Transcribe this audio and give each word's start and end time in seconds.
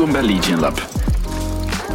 Welkom 0.00 0.20
bij 0.20 0.30
Lead 0.32 0.60
Lab. 0.60 0.88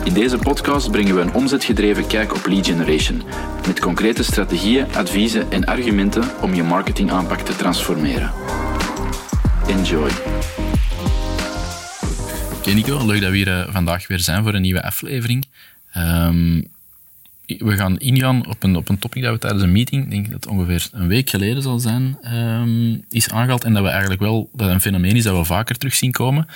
In 0.04 0.14
deze 0.14 0.38
podcast 0.38 0.92
brengen 0.92 1.16
we 1.16 1.22
een 1.22 1.34
omzetgedreven 1.34 2.08
kijk 2.08 2.36
op 2.36 2.46
lead 2.46 2.66
generation, 2.66 3.22
met 3.68 3.80
concrete 3.80 4.24
strategieën, 4.24 4.96
adviezen 4.96 5.52
en 5.52 5.66
argumenten 5.66 6.42
om 6.42 6.54
je 6.54 6.64
marketingaanpak 6.64 7.40
te 7.40 7.56
transformeren. 7.56 8.32
Enjoy. 9.68 10.10
Oké 12.58 12.72
Nico, 12.72 13.06
leuk 13.06 13.22
dat 13.22 13.32
we 13.32 13.38
hier 13.38 13.60
eh, 13.60 13.74
vandaag 13.74 14.08
weer 14.08 14.20
zijn 14.20 14.44
voor 14.44 14.54
een 14.54 14.62
nieuwe 14.62 14.84
aflevering. 14.84 15.46
Ehm, 15.92 16.62
we 17.46 17.76
gaan 17.76 18.00
ingaan 18.00 18.48
op 18.48 18.64
een, 18.64 18.76
op 18.76 18.90
een 18.90 19.00
topic 19.00 19.24
dat 19.24 19.34
we 19.34 19.40
tijdens 19.40 19.64
een 19.64 19.72
meeting, 19.72 20.04
ik 20.04 20.10
denk 20.10 20.26
dat 20.26 20.34
het 20.34 20.48
ongeveer 20.48 20.88
een 20.92 21.08
week 21.08 21.30
geleden 21.30 21.62
zal 21.62 21.80
zijn, 21.80 22.18
ehm, 22.22 22.98
is 23.10 23.30
aangehaald 23.30 23.64
en 23.64 23.74
dat 23.74 23.84
we 23.84 23.90
eigenlijk 23.90 24.22
wel, 24.22 24.50
dat 24.54 24.70
een 24.70 24.82
fenomeen 24.82 25.16
is 25.16 25.24
dat 25.24 25.38
we 25.38 25.44
vaker 25.44 25.78
terug 25.78 25.96
zien 25.96 26.12
komen. 26.12 26.48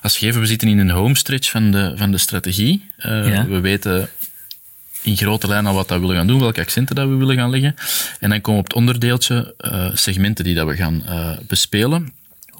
Als 0.00 0.18
gegeven, 0.18 0.40
we 0.40 0.46
zitten 0.46 0.68
in 0.68 0.78
een 0.78 0.90
homestretch 0.90 1.50
van 1.50 1.70
de, 1.70 1.92
van 1.96 2.10
de 2.10 2.18
strategie. 2.18 2.90
Eh, 2.96 3.28
Ja. 3.28 3.46
We 3.46 3.60
weten 3.60 4.08
in 5.02 5.16
grote 5.16 5.48
lijnen 5.48 5.70
al 5.70 5.74
wat 5.76 5.88
dat 5.88 5.96
we 5.96 6.02
willen 6.02 6.16
gaan 6.16 6.26
doen, 6.26 6.40
welke 6.40 6.60
accenten 6.60 6.94
dat 6.96 7.08
we 7.08 7.14
willen 7.14 7.36
gaan 7.36 7.50
leggen. 7.50 7.74
En 8.20 8.30
dan 8.30 8.40
komen 8.40 8.60
we 8.60 8.66
op 8.66 8.68
het 8.68 8.74
onderdeeltje 8.74 9.54
eh, 9.56 9.90
segmenten 9.94 10.44
die 10.44 10.54
dat 10.54 10.66
we 10.66 10.76
gaan 10.76 11.06
eh, 11.06 11.38
bespelen. 11.46 12.12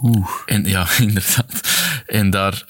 Oeh. 0.02 0.28
En 0.46 0.64
ja, 0.64 0.86
inderdaad. 0.98 1.68
En 2.06 2.30
daar 2.30 2.64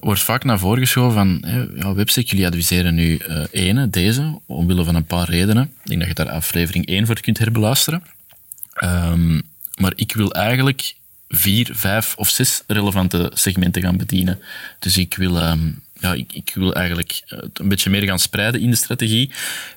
wordt 0.00 0.20
vaak 0.20 0.44
naar 0.44 0.58
voren 0.58 0.78
geschoven 0.78 1.12
van, 1.12 1.44
ja, 1.76 1.94
Websec, 1.94 2.28
jullie 2.30 2.46
adviseren 2.46 2.94
nu 2.94 3.20
ene, 3.50 3.90
deze, 3.90 4.40
omwille 4.46 4.84
van 4.84 4.94
een 4.94 5.04
paar 5.04 5.28
redenen. 5.28 5.62
Ik 5.64 5.88
denk 5.88 5.98
dat 5.98 6.08
je 6.08 6.14
daar 6.14 6.30
aflevering 6.30 6.86
1 6.86 7.06
voor 7.06 7.20
kunt 7.20 7.38
herbeluisteren. 7.38 8.02
Ehm, 8.72 9.40
maar 9.74 9.92
ik 9.94 10.12
wil 10.14 10.32
eigenlijk 10.32 10.94
vier, 11.28 11.68
vijf 11.72 12.14
of 12.16 12.28
zes 12.28 12.62
relevante 12.66 13.30
segmenten 13.34 13.82
gaan 13.82 13.96
bedienen. 13.96 14.40
Dus 14.78 14.96
ik 14.96 15.14
wil, 15.16 15.38
ehm, 15.40 15.68
ja, 16.00 16.12
ik, 16.12 16.32
ik 16.32 16.52
wil 16.54 16.74
eigenlijk 16.74 17.22
eh, 17.26 17.38
het 17.38 17.58
een 17.58 17.68
beetje 17.68 17.90
meer 17.90 18.02
gaan 18.02 18.18
spreiden 18.18 18.60
in 18.60 18.70
de 18.70 18.76
strategie 18.76 19.30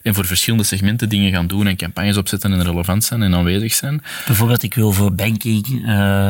en 0.04 0.14
voor 0.14 0.26
verschillende 0.26 0.66
segmenten 0.66 1.10
dingen 1.10 1.32
gaan 1.32 1.48
doen 1.48 1.68
en 1.68 1.76
campagnes 1.76 2.18
opzetten 2.18 2.54
en 2.54 2.64
relevant 2.64 3.04
zijn 3.04 3.24
en 3.24 3.36
aanwezig 3.36 3.74
zijn. 3.74 4.04
Bijvoorbeeld, 4.26 4.64
ik 4.64 4.74
wil 4.74 4.92
voor 4.92 5.14
banking, 5.14 5.84
eh, 5.88 6.30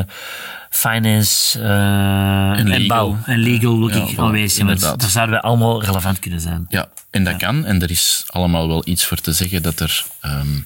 finance 0.70 1.60
eh, 1.60 2.60
en, 2.60 2.68
legal. 2.68 2.88
bouw 2.88 3.18
en 3.26 3.40
legal 3.40 3.78
wil 3.78 3.90
Ja, 3.90 4.08
ik 4.08 4.18
aanwezig 4.18 4.52
zijn. 4.52 4.68
Inderdaad. 4.68 5.00
daar 5.00 5.10
zouden 5.10 5.34
wij 5.36 5.44
allemaal 5.44 5.84
relevant 5.84 6.20
kunnen 6.20 6.42
zijn. 6.42 6.66
Ja, 6.70 6.90
en 7.10 7.24
dat 7.24 7.38
kan. 7.38 7.66
En 7.66 7.82
er 7.82 7.92
is 7.92 8.24
allemaal 8.28 8.68
wel 8.68 8.82
iets 8.88 9.06
voor 9.06 9.18
te 9.18 9.34
zeggen 9.34 9.62
dat 9.62 9.80
er, 9.80 10.06
ehm, 10.22 10.60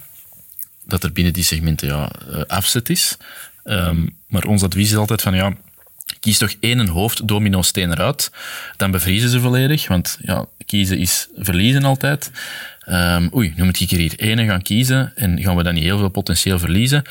dat 0.86 1.04
er 1.04 1.12
binnen 1.12 1.34
die 1.34 1.44
segmenten 1.44 1.88
ja, 1.88 2.12
afzet 2.48 2.90
is. 2.90 3.18
Ehm, 3.64 4.06
maar 4.28 4.44
ons 4.44 4.64
advies 4.64 4.92
is 4.92 4.97
altijd 4.97 5.22
van, 5.22 5.36
ja, 5.36 5.53
kies 6.19 6.38
toch 6.38 6.53
één 6.59 6.88
hoofddomino-steen 6.88 7.92
eruit. 7.92 8.31
Dan 8.78 8.92
bevriezen 8.92 9.30
ze 9.30 9.39
volledig, 9.39 9.88
want 9.88 10.17
ja, 10.22 10.45
kiezen 10.66 10.97
is 10.97 11.28
verliezen 11.36 11.84
altijd. 11.84 12.31
Ehm, 12.86 13.28
oei, 13.36 13.53
nu 13.56 13.64
moet 13.64 13.80
ik 13.80 13.91
er 13.91 13.97
hier 13.97 14.14
één 14.19 14.45
gaan 14.45 14.61
kiezen 14.61 15.11
en 15.16 15.41
gaan 15.41 15.56
we 15.56 15.64
dan 15.64 15.73
niet 15.73 15.84
heel 15.84 15.97
veel 15.97 16.09
potentieel 16.09 16.59
verliezen. 16.59 17.03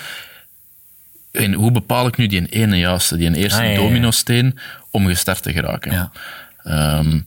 En 1.32 1.52
hoe 1.52 1.70
bepaal 1.72 2.06
ik 2.06 2.16
nu 2.16 2.26
die 2.26 2.46
ene 2.46 2.78
juiste, 2.78 3.16
die 3.16 3.34
eerste 3.36 3.58
Ah, 3.58 3.64
ja, 3.64 3.70
ja, 3.70 3.78
ja. 3.78 3.84
domino-steen 3.86 4.58
om 4.90 5.06
gestart 5.06 5.42
te 5.42 5.52
geraken? 5.52 6.10
Ehm, 6.62 7.20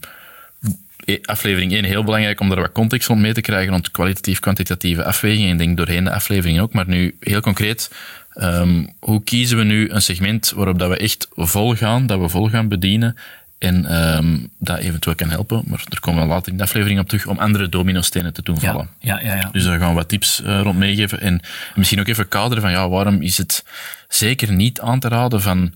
e- 1.05 1.19
aflevering 1.21 1.71
1 1.71 1.83
heel 1.83 2.03
belangrijk 2.03 2.39
om 2.39 2.51
er 2.51 2.59
wat 2.61 2.71
context 2.71 3.07
rond 3.07 3.21
mee 3.21 3.33
te 3.33 3.41
krijgen 3.41 3.71
rond 3.71 3.91
kwalitatief-kwantitatieve 3.91 5.03
afwegingen. 5.03 5.51
Ik 5.51 5.57
denk 5.57 5.77
doorheen 5.77 6.03
de 6.03 6.11
afleveringen 6.11 6.61
ook. 6.61 6.73
Maar 6.73 6.87
nu 6.87 7.15
heel 7.19 7.41
concreet, 7.41 7.91
ehm, 8.35 8.85
hoe 8.99 9.23
kiezen 9.23 9.57
we 9.57 9.63
nu 9.63 9.89
een 9.89 10.01
segment 10.01 10.51
waarop 10.55 10.79
dat 10.79 10.89
we 10.89 10.97
echt 10.97 11.27
vol 11.35 11.75
gaan, 11.75 12.05
dat 12.07 12.19
we 12.19 12.29
vol 12.29 12.49
gaan 12.49 12.67
bedienen 12.67 13.15
en 13.57 13.85
ehm, 13.85 14.37
dat 14.59 14.77
eventueel 14.77 15.15
kan 15.15 15.29
helpen. 15.29 15.63
Maar 15.65 15.83
daar 15.89 15.99
komen 15.99 16.21
we 16.21 16.27
later 16.27 16.51
in 16.51 16.57
de 16.57 16.63
aflevering 16.63 16.99
op 16.99 17.07
terug 17.07 17.25
om 17.27 17.39
andere 17.39 17.69
dominostenen 17.69 18.33
te 18.33 18.41
doen 18.41 18.59
vallen. 18.59 18.89
Ja, 18.99 19.19
ja, 19.19 19.25
ja. 19.25 19.35
ja. 19.35 19.49
Dus 19.51 19.63
daar 19.63 19.79
gaan 19.79 19.89
we 19.89 19.95
wat 19.95 20.09
tips 20.09 20.41
eh, 20.41 20.61
rond 20.61 20.77
meegeven. 20.77 21.21
En 21.21 21.41
misschien 21.75 21.99
ook 21.99 22.07
even 22.07 22.27
kaderen 22.27 22.63
van 22.63 22.71
ja, 22.71 22.89
waarom 22.89 23.21
is 23.21 23.37
het 23.37 23.65
zeker 24.07 24.51
niet 24.51 24.81
aan 24.81 24.99
te 24.99 25.07
raden 25.07 25.41
van 25.41 25.73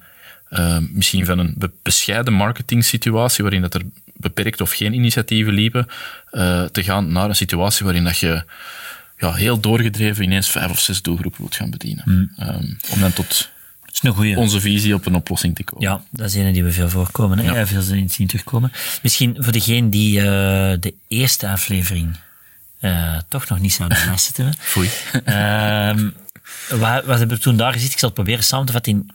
eh, 0.50 0.78
misschien 0.92 1.25
van 1.25 1.40
een 1.40 1.53
be- 1.58 1.72
bescheiden 1.84 2.34
marketing 2.34 2.86
situatie 2.86 3.44
waarin 3.44 3.62
dat 3.62 3.74
er 3.74 3.81
beperkt 4.16 4.62
of 4.62 4.72
geen 4.72 4.94
initiatieven 4.94 5.53
liepen, 5.53 5.88
eh, 6.31 6.64
te 6.64 6.84
gaan 6.84 7.12
naar 7.12 7.30
een 7.30 7.36
situatie 7.36 7.86
waarin 7.86 8.03
dat 8.03 8.18
je 8.18 8.44
ja, 9.19 9.34
heel 9.34 9.59
doorgedreven 9.59 10.24
ineens 10.24 10.50
vijf 10.50 10.72
of 10.72 10.80
zes 10.80 11.02
doelgroepen 11.02 11.40
wilt 11.40 11.56
gaan 11.56 11.69
bedienen. 11.69 12.31
Ehm, 12.38 12.74
om 12.94 13.00
dan 13.00 13.13
tot 13.13 13.50
onze 14.35 14.62
visie 14.62 14.94
op 14.94 15.06
een 15.06 15.16
oplossing 15.16 15.56
te 15.56 15.63
komen. 15.63 15.90
Ja, 15.90 16.02
dat 16.09 16.28
is 16.28 16.35
een 16.35 16.53
die 16.53 16.63
we 16.63 16.72
veel 16.72 16.90
voorkomen. 16.90 17.40
Hè? 17.40 17.52
Ja. 17.52 17.68
Veel 17.68 17.81
zien 17.81 18.28
terugkomen. 18.28 18.72
Misschien 19.02 19.35
voor 19.40 19.52
degene 19.52 19.90
die 19.90 20.19
eh, 20.19 20.25
de 20.80 20.94
eerste 21.07 21.47
aflevering 21.47 22.16
eh, 22.80 23.18
toch 23.28 23.47
nog 23.50 23.59
niet 23.59 23.74
zouden 23.74 23.97
geluisterd 24.03 24.38
hebben. 24.38 24.56
Foei. 24.59 24.90
Ehm, 25.25 26.09
wat, 26.69 27.06
wat 27.06 27.18
hebben 27.18 27.38
we 27.38 27.44
toen 27.44 27.57
daar 27.57 27.74
gezien? 27.74 27.91
Ik 27.91 28.00
zal 28.00 28.09
het 28.09 28.18
proberen 28.18 28.44
samen 28.44 28.66
te 28.66 28.72
vatten 28.72 28.91
in, 28.91 29.09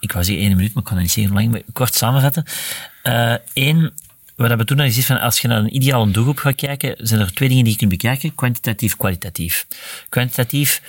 ik 0.00 0.12
wou 0.12 0.24
zeggen 0.24 0.44
één 0.44 0.56
minuut, 0.56 0.72
maar 0.72 0.82
ik 0.82 0.88
kan 0.88 0.96
dat 0.96 1.04
niet 1.04 1.14
zeggen 1.14 1.32
hoe 1.32 1.42
lang, 1.42 1.52
maar 1.52 1.62
kort 1.72 1.94
samenvatten. 1.94 2.44
Eén, 3.54 3.92
wat 4.40 4.48
hebben 4.48 4.66
we 4.66 4.74
toen 4.74 4.84
al 4.84 4.90
gezien 4.90 5.16
van 5.16 5.20
als 5.20 5.40
je 5.40 5.48
naar 5.48 5.58
een 5.58 5.74
ideale 5.74 6.10
doelgroep 6.10 6.38
gaat 6.38 6.54
kijken, 6.54 6.94
zijn 6.98 7.20
er 7.20 7.34
twee 7.34 7.48
dingen 7.48 7.64
die 7.64 7.72
je 7.72 7.78
kunt 7.78 7.90
bekijken, 7.90 8.34
kwantitatief, 8.34 8.96
kwalitatief. 8.96 9.66
Kwantitatief, 10.08 10.82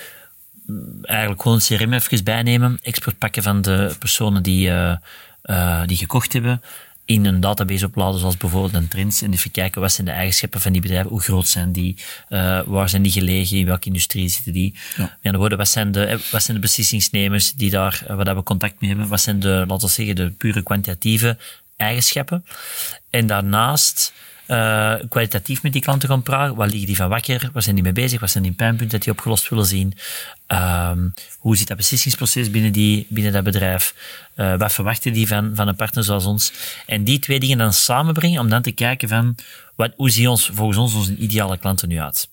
mm, 0.65 0.99
eigenlijk 1.01 1.41
gewoon 1.41 1.57
een 1.57 1.77
CRM 1.77 1.93
even 1.93 2.23
bijnemen, 2.23 2.79
export 2.81 3.17
pakken 3.17 3.43
van 3.43 3.61
de 3.61 3.95
personen 3.99 4.43
die, 4.43 4.69
eh, 4.69 4.95
eh, 5.41 5.81
die 5.85 5.97
gekocht 5.97 6.33
hebben, 6.33 6.61
in 7.05 7.25
een 7.25 7.39
database 7.39 7.85
opladen, 7.85 8.19
zoals 8.19 8.37
bijvoorbeeld 8.37 8.73
een 8.73 8.87
Trends, 8.87 9.21
en 9.21 9.33
even 9.33 9.51
kijken 9.51 9.81
wat 9.81 9.91
zijn 9.91 10.07
de 10.07 10.13
eigenschappen 10.13 10.61
van 10.61 10.71
die 10.71 10.81
bedrijven, 10.81 11.09
hoe 11.09 11.21
groot 11.21 11.47
zijn 11.47 11.71
die, 11.71 11.97
eh, 12.29 12.61
waar 12.65 12.89
zijn 12.89 13.01
die 13.01 13.11
gelegen, 13.11 13.57
in 13.57 13.65
welke 13.65 13.87
industrie 13.87 14.29
zitten 14.29 14.53
die. 14.53 14.73
Met 14.97 15.09
andere 15.15 15.37
woorden, 15.37 15.57
wat 15.57 15.69
zijn, 15.69 15.91
de, 15.91 16.19
wat 16.31 16.43
zijn 16.43 16.55
de 16.57 16.61
beslissingsnemers 16.63 17.53
die 17.53 17.69
daar, 17.69 18.03
waar 18.07 18.25
dat 18.25 18.35
we 18.35 18.43
contact 18.43 18.81
mee 18.81 18.89
hebben, 18.89 19.07
wat 19.07 19.21
zijn 19.21 19.39
de, 19.39 19.63
laten 19.67 19.87
we 19.87 19.93
zeggen, 19.93 20.15
de 20.15 20.29
pure 20.29 20.63
kwantitatieve 20.63 21.37
eigenschappen. 21.81 22.45
En 23.09 23.27
daarnaast 23.27 24.13
eh, 24.51 24.93
kwalitatief 25.09 25.63
met 25.63 25.73
die 25.73 25.81
klanten 25.81 26.09
gaan 26.09 26.23
praten. 26.23 26.55
Wat 26.55 26.69
liggen 26.69 26.87
die 26.87 26.95
van 26.95 27.09
wakker? 27.09 27.49
Waar 27.53 27.61
zijn 27.63 27.75
die 27.75 27.83
mee 27.83 27.93
bezig? 27.93 28.19
Wat 28.19 28.29
zijn 28.29 28.43
die 28.43 28.53
pijnpunten 28.53 28.89
dat 28.89 29.03
die 29.03 29.11
opgelost 29.11 29.49
willen 29.49 29.65
zien? 29.65 29.93
Ehm, 30.47 31.09
hoe 31.39 31.57
zit 31.57 31.67
dat 31.67 31.77
beslissingsproces 31.77 32.51
binnen, 32.51 32.71
die, 32.71 33.05
binnen 33.09 33.31
dat 33.31 33.43
bedrijf? 33.43 33.95
Eh, 34.35 34.57
wat 34.57 34.73
verwachten 34.73 35.13
die 35.13 35.27
van, 35.27 35.51
van 35.55 35.67
een 35.67 35.75
partner 35.75 36.03
zoals 36.03 36.25
ons? 36.25 36.53
En 36.85 37.03
die 37.03 37.19
twee 37.19 37.39
dingen 37.39 37.57
dan 37.57 37.73
samenbrengen 37.73 38.39
om 38.39 38.49
dan 38.49 38.61
te 38.61 38.71
kijken 38.71 39.09
van 39.09 39.35
wat, 39.75 39.91
hoe 39.95 40.09
zien 40.09 40.27
ons, 40.27 40.49
volgens 40.53 40.77
ons 40.77 40.93
onze 40.93 41.15
ideale 41.15 41.57
klanten 41.57 41.89
nu 41.89 41.99
uit? 41.99 42.29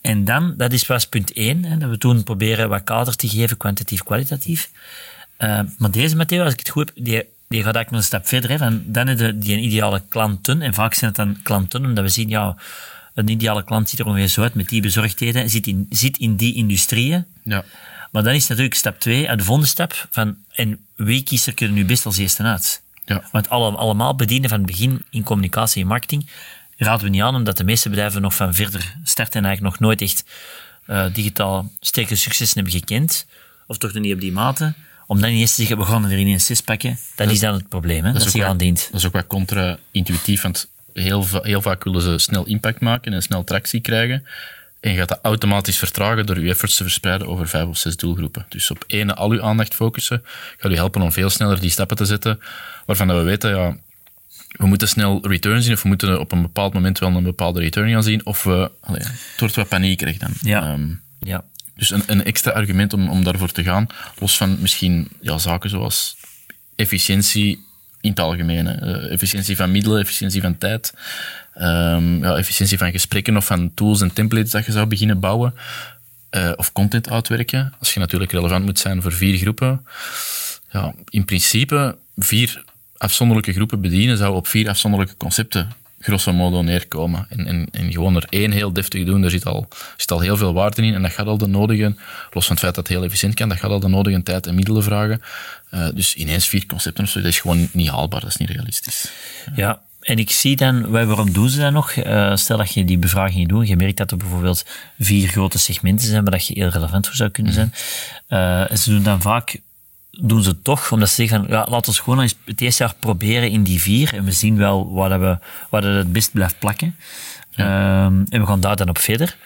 En 0.00 0.24
dan, 0.24 0.54
dat 0.56 0.72
is 0.72 0.84
pas 0.84 1.06
punt 1.06 1.32
één, 1.32 1.64
hè, 1.64 1.78
dat 1.78 1.90
we 1.90 1.98
toen 1.98 2.22
proberen 2.22 2.68
wat 2.68 2.84
kader 2.84 3.16
te 3.16 3.28
geven, 3.28 3.56
kwantitatief, 3.56 4.02
kwalitatief. 4.02 4.70
Uh, 5.38 5.60
maar 5.78 5.90
deze 5.90 6.16
Matteo, 6.16 6.44
als 6.44 6.52
ik 6.52 6.58
het 6.58 6.68
goed 6.68 6.92
heb, 6.94 7.04
die, 7.04 7.24
die 7.52 7.62
gaat 7.62 7.74
eigenlijk 7.74 7.90
nog 7.90 8.00
een 8.00 8.06
stap 8.06 8.26
verder. 8.26 8.50
Hè, 8.50 8.58
van, 8.58 8.82
dan 8.86 9.06
heb 9.06 9.18
je 9.18 9.38
die 9.38 9.56
een 9.56 9.64
ideale 9.64 10.02
klanten, 10.08 10.62
en 10.62 10.74
vaak 10.74 10.94
zijn 10.94 11.10
het 11.10 11.16
dan 11.16 11.42
klanten, 11.42 11.84
omdat 11.84 12.04
we 12.04 12.10
zien, 12.10 12.28
ja, 12.28 12.56
een 13.14 13.28
ideale 13.28 13.64
klant 13.64 13.88
ziet 13.88 13.98
er 13.98 14.06
ongeveer 14.06 14.28
zo 14.28 14.42
uit 14.42 14.54
met 14.54 14.68
die 14.68 14.82
bezorgdheden, 14.82 15.50
zit 15.50 15.66
in, 15.66 15.86
zit 15.90 16.18
in 16.18 16.36
die 16.36 16.54
industrieën. 16.54 17.24
Ja. 17.42 17.64
Maar 18.10 18.22
dan 18.22 18.34
is 18.34 18.46
natuurlijk 18.46 18.74
stap 18.74 19.00
twee, 19.00 19.26
eh, 19.26 19.36
de 19.36 19.44
volgende 19.44 19.68
stap, 19.68 20.08
van, 20.10 20.36
en 20.52 20.78
wie 20.96 21.22
kiest 21.22 21.46
er 21.46 21.70
nu 21.70 21.84
best 21.84 22.06
als 22.06 22.16
eerste 22.16 22.42
uit? 22.42 22.82
Ja. 23.04 23.22
Want 23.32 23.48
alle, 23.48 23.70
allemaal 23.76 24.14
bedienen 24.14 24.48
van 24.48 24.58
het 24.58 24.66
begin 24.66 25.04
in 25.10 25.22
communicatie 25.22 25.82
en 25.82 25.88
marketing 25.88 26.30
raden 26.76 27.04
we 27.04 27.10
niet 27.10 27.22
aan, 27.22 27.34
omdat 27.34 27.56
de 27.56 27.64
meeste 27.64 27.88
bedrijven 27.88 28.22
nog 28.22 28.34
van 28.34 28.54
verder 28.54 28.96
starten 29.04 29.40
en 29.40 29.46
eigenlijk 29.46 29.74
nog 29.74 29.88
nooit 29.88 30.00
echt 30.00 30.24
uh, 30.86 31.04
digitaal 31.12 31.72
sterke 31.80 32.16
successen 32.16 32.62
hebben 32.62 32.80
gekend, 32.80 33.26
of 33.66 33.78
toch 33.78 33.92
nog 33.92 34.02
niet 34.02 34.14
op 34.14 34.20
die 34.20 34.32
mate, 34.32 34.74
om 35.12 35.20
dan 35.20 35.30
ineens 35.30 35.50
te 35.50 35.56
zeggen, 35.56 35.78
we 35.78 35.84
gaan 35.84 36.04
er 36.10 36.18
ineens 36.18 36.46
zes 36.46 36.60
pakken, 36.60 36.98
dat 37.14 37.30
is 37.30 37.40
dan 37.40 37.54
het 37.54 37.68
probleem, 37.68 38.04
hè, 38.04 38.12
dat, 38.12 38.22
dat 38.22 38.30
zich 38.30 38.42
aandient. 38.42 38.88
Dat 38.90 39.00
is 39.00 39.06
ook 39.06 39.12
wat 39.12 39.26
contra-intuïtief, 39.26 40.42
want 40.42 40.70
heel, 40.92 41.26
heel 41.42 41.62
vaak 41.62 41.84
willen 41.84 42.02
ze 42.02 42.18
snel 42.18 42.44
impact 42.46 42.80
maken 42.80 43.12
en 43.12 43.22
snel 43.22 43.44
tractie 43.44 43.80
krijgen. 43.80 44.26
En 44.80 44.90
je 44.90 44.98
gaat 44.98 45.08
dat 45.08 45.18
automatisch 45.22 45.78
vertragen 45.78 46.26
door 46.26 46.40
je 46.40 46.50
efforts 46.50 46.76
te 46.76 46.82
verspreiden 46.82 47.26
over 47.28 47.48
vijf 47.48 47.66
of 47.66 47.76
zes 47.76 47.96
doelgroepen. 47.96 48.46
Dus 48.48 48.70
op 48.70 48.84
één 48.86 49.16
al 49.16 49.30
uw 49.30 49.42
aandacht 49.42 49.74
focussen 49.74 50.24
gaat 50.58 50.72
u 50.72 50.74
helpen 50.74 51.02
om 51.02 51.12
veel 51.12 51.30
sneller 51.30 51.60
die 51.60 51.70
stappen 51.70 51.96
te 51.96 52.04
zetten, 52.04 52.40
waarvan 52.86 53.06
dat 53.06 53.16
we 53.16 53.22
weten, 53.22 53.50
ja, 53.50 53.76
we 54.52 54.66
moeten 54.66 54.88
snel 54.88 55.26
return 55.26 55.62
zien, 55.62 55.72
of 55.72 55.82
we 55.82 55.88
moeten 55.88 56.20
op 56.20 56.32
een 56.32 56.42
bepaald 56.42 56.74
moment 56.74 56.98
wel 56.98 57.10
een 57.10 57.22
bepaalde 57.22 57.60
return 57.60 57.90
gaan 57.90 58.02
zien, 58.02 58.26
of 58.26 58.42
we, 58.42 58.70
allee, 58.80 59.02
het 59.02 59.40
wordt 59.40 59.54
wat 59.54 59.68
paniekerig 59.68 60.18
dan. 60.18 60.30
Ja. 60.40 60.62
Ehm, 60.62 60.86
Ja. 61.18 61.44
Dus 61.76 61.90
een, 61.90 62.02
een 62.06 62.24
extra 62.24 62.50
argument 62.50 62.92
om, 62.92 63.08
om 63.08 63.24
daarvoor 63.24 63.52
te 63.52 63.62
gaan, 63.62 63.86
los 64.18 64.36
van 64.36 64.56
misschien 64.60 65.08
ja, 65.20 65.38
zaken 65.38 65.70
zoals 65.70 66.16
efficiëntie 66.76 67.64
in 68.00 68.10
het 68.10 68.20
algemeen. 68.20 68.66
hè. 68.66 68.74
Eh, 68.74 69.12
efficiëntie 69.12 69.56
van 69.56 69.70
middelen, 69.70 70.00
efficiëntie 70.00 70.40
van 70.40 70.58
tijd, 70.58 70.94
ehm, 71.54 72.24
ja, 72.24 72.36
efficiëntie 72.36 72.78
van 72.78 72.90
gesprekken 72.90 73.36
of 73.36 73.46
van 73.46 73.74
tools 73.74 74.00
en 74.00 74.12
templates 74.12 74.50
dat 74.50 74.66
je 74.66 74.72
zou 74.72 74.86
beginnen 74.86 75.20
bouwen. 75.20 75.54
Eh, 76.30 76.52
of 76.56 76.72
content 76.72 77.10
uitwerken, 77.10 77.72
als 77.78 77.94
je 77.94 78.00
natuurlijk 78.00 78.32
relevant 78.32 78.64
moet 78.64 78.78
zijn 78.78 79.02
voor 79.02 79.12
vier 79.12 79.38
groepen. 79.38 79.86
Ja, 80.70 80.94
in 81.08 81.24
principe 81.24 81.96
vier 82.16 82.64
afzonderlijke 82.96 83.52
groepen 83.52 83.80
bedienen, 83.80 84.16
zou 84.16 84.34
op 84.34 84.46
vier 84.46 84.68
afzonderlijke 84.68 85.16
concepten 85.16 85.70
grosso 86.02 86.32
modo 86.32 86.62
neerkomen. 86.62 87.26
En, 87.28 87.46
en, 87.46 87.68
en 87.70 87.92
gewoon 87.92 88.16
er 88.16 88.26
één 88.28 88.50
heel 88.50 88.72
deftig 88.72 89.04
doen, 89.04 89.20
daar 89.20 89.30
zit 89.30 89.46
al, 89.46 89.68
zit 89.96 90.10
al 90.10 90.20
heel 90.20 90.36
veel 90.36 90.52
waarde 90.52 90.82
in 90.82 90.94
en 90.94 91.02
dat 91.02 91.12
gaat 91.12 91.26
al 91.26 91.38
de 91.38 91.46
nodige, 91.46 91.94
los 92.30 92.46
van 92.46 92.54
het 92.54 92.64
feit 92.64 92.74
dat 92.74 92.76
het 92.76 92.88
heel 92.88 93.04
efficiënt 93.04 93.34
kan, 93.34 93.48
dat 93.48 93.58
gaat 93.58 93.70
al 93.70 93.80
de 93.80 93.88
nodige 93.88 94.22
tijd 94.22 94.46
en 94.46 94.54
middelen 94.54 94.82
vragen. 94.82 95.22
Uh, 95.70 95.88
dus 95.94 96.14
ineens 96.14 96.48
vier 96.48 96.66
concepten 96.66 97.04
of 97.04 97.10
zo, 97.10 97.20
dat 97.20 97.28
is 97.28 97.40
gewoon 97.40 97.68
niet 97.72 97.88
haalbaar, 97.88 98.20
dat 98.20 98.28
is 98.28 98.36
niet 98.36 98.50
realistisch. 98.50 99.12
Ja, 99.54 99.80
en 100.00 100.18
ik 100.18 100.30
zie 100.30 100.56
dan, 100.56 100.90
waarom 100.90 101.32
doen 101.32 101.48
ze 101.48 101.60
dat 101.60 101.72
nog? 101.72 101.94
Uh, 101.94 102.36
stel 102.36 102.56
dat 102.56 102.74
je 102.74 102.84
die 102.84 102.98
bevraging 102.98 103.48
doet, 103.48 103.68
je 103.68 103.76
merkt 103.76 103.96
dat 103.96 104.10
er 104.10 104.16
bijvoorbeeld 104.16 104.64
vier 104.98 105.28
grote 105.28 105.58
segmenten 105.58 106.06
zijn 106.06 106.22
waar 106.22 106.32
dat 106.32 106.46
je 106.46 106.54
heel 106.54 106.68
relevant 106.68 107.06
voor 107.06 107.16
zou 107.16 107.30
kunnen 107.30 107.52
zijn. 107.52 107.72
Uh, 108.28 108.70
en 108.70 108.78
ze 108.78 108.90
doen 108.90 109.02
dan 109.02 109.20
vaak 109.20 109.60
doen 110.20 110.42
ze 110.42 110.62
toch, 110.62 110.92
omdat 110.92 111.08
ze 111.08 111.14
zeggen 111.14 111.44
ja, 111.48 111.66
laten 111.70 111.92
we 111.92 111.98
gewoon 111.98 112.20
eens 112.20 112.34
het 112.44 112.60
eerste 112.60 112.82
jaar 112.82 112.94
proberen 112.94 113.50
in 113.50 113.62
die 113.62 113.80
vier 113.80 114.14
en 114.14 114.24
we 114.24 114.32
zien 114.32 114.56
wel 114.56 114.92
waar, 114.92 115.20
we, 115.20 115.38
waar 115.70 115.82
het 115.82 115.96
het 115.96 116.12
best 116.12 116.32
blijft 116.32 116.58
plakken. 116.58 116.96
Ja. 117.50 118.04
Um, 118.04 118.24
en 118.28 118.40
we 118.40 118.46
gaan 118.46 118.60
daar 118.60 118.76
dan 118.76 118.88
op 118.88 118.98
verder. 118.98 119.36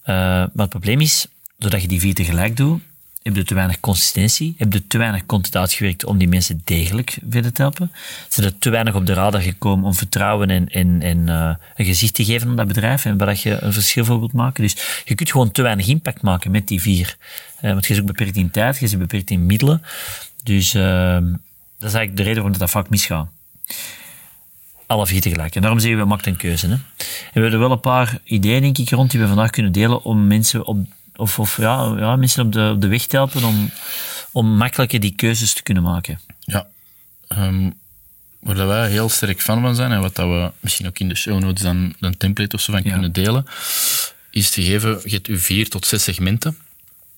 Uh, 0.00 0.16
maar 0.16 0.50
het 0.54 0.68
probleem 0.68 1.00
is, 1.00 1.26
doordat 1.58 1.82
je 1.82 1.88
die 1.88 2.00
vier 2.00 2.14
tegelijk 2.14 2.56
doet, 2.56 2.82
heb 3.24 3.36
je 3.36 3.44
te 3.44 3.54
weinig 3.54 3.80
consistentie, 3.80 4.54
heb 4.58 4.72
je 4.72 4.86
te 4.86 4.98
weinig 4.98 5.26
content 5.26 5.56
uitgewerkt 5.56 6.04
om 6.04 6.18
die 6.18 6.28
mensen 6.28 6.60
degelijk 6.64 7.18
verder 7.28 7.52
te 7.52 7.62
helpen. 7.62 7.92
Zijn 8.28 8.46
er 8.46 8.58
te 8.58 8.70
weinig 8.70 8.94
op 8.94 9.06
de 9.06 9.12
radar 9.12 9.40
gekomen 9.40 9.84
om 9.84 9.94
vertrouwen 9.94 10.68
en, 10.68 11.28
uh, 11.28 11.54
een 11.76 11.84
gezicht 11.84 12.14
te 12.14 12.24
geven 12.24 12.48
aan 12.48 12.56
dat 12.56 12.66
bedrijf 12.66 13.04
en 13.04 13.18
waar 13.18 13.40
je 13.42 13.62
een 13.62 13.72
verschil 13.72 14.04
voor 14.04 14.18
wilt 14.18 14.32
maken. 14.32 14.62
Dus 14.62 15.02
je 15.04 15.14
kunt 15.14 15.30
gewoon 15.30 15.50
te 15.50 15.62
weinig 15.62 15.86
impact 15.86 16.22
maken 16.22 16.50
met 16.50 16.68
die 16.68 16.80
vier. 16.80 17.16
Uh, 17.62 17.70
want 17.70 17.86
je 17.86 17.92
is 17.92 18.00
ook 18.00 18.06
beperkt 18.06 18.36
in 18.36 18.50
tijd, 18.50 18.78
je 18.78 18.84
is 18.84 18.96
beperkt 18.96 19.30
in 19.30 19.46
middelen. 19.46 19.82
Dus 20.42 20.74
uh, 20.74 20.82
dat 21.78 21.88
is 21.88 21.94
eigenlijk 21.94 22.16
de 22.16 22.22
reden 22.22 22.34
waarom 22.34 22.52
dat, 22.52 22.60
dat 22.60 22.70
vaak 22.70 22.90
misgaat. 22.90 23.28
Alle 24.86 25.06
vier 25.06 25.20
tegelijk. 25.20 25.54
En 25.54 25.60
daarom 25.60 25.80
zeggen 25.80 26.00
we, 26.00 26.06
maak 26.06 26.26
een 26.26 26.36
keuze. 26.36 26.66
Hè. 26.66 26.72
En 26.72 26.82
we 27.32 27.40
hebben 27.40 27.58
wel 27.58 27.70
een 27.70 27.80
paar 27.80 28.18
ideeën, 28.24 28.60
denk 28.60 28.78
ik, 28.78 28.90
rond 28.90 29.10
die 29.10 29.20
we 29.20 29.26
vandaag 29.26 29.50
kunnen 29.50 29.72
delen 29.72 30.02
om 30.02 30.26
mensen 30.26 30.66
op 30.66 30.78
of, 31.16 31.38
of 31.38 31.56
ja, 31.56 31.94
ja, 31.96 32.16
mensen 32.16 32.46
op 32.46 32.52
de, 32.52 32.70
op 32.74 32.80
de 32.80 32.86
weg 32.86 33.06
te 33.06 33.16
helpen 33.16 33.44
om, 33.44 33.70
om 34.32 34.56
makkelijker 34.56 35.00
die 35.00 35.14
keuzes 35.14 35.54
te 35.54 35.62
kunnen 35.62 35.82
maken. 35.82 36.20
Ja. 36.40 36.66
Um, 37.28 37.74
waar 38.40 38.66
wij 38.66 38.90
heel 38.90 39.08
sterk 39.08 39.42
fan 39.42 39.60
van 39.60 39.74
zijn 39.74 39.92
en 39.92 40.00
wat 40.00 40.14
dat 40.14 40.26
we 40.26 40.50
misschien 40.60 40.86
ook 40.86 40.98
in 40.98 41.08
de 41.08 41.14
show 41.14 41.40
notes 41.40 41.62
dan 41.62 41.94
een 42.00 42.16
template 42.16 42.56
of 42.56 42.62
zo 42.62 42.72
van 42.72 42.82
kunnen 42.82 43.12
delen, 43.12 43.46
is 44.30 44.50
te 44.50 44.62
geven, 44.62 45.00
je 45.04 45.10
hebt 45.10 45.28
u 45.28 45.38
vier 45.38 45.68
tot 45.68 45.86
zes 45.86 46.02
segmenten. 46.02 46.58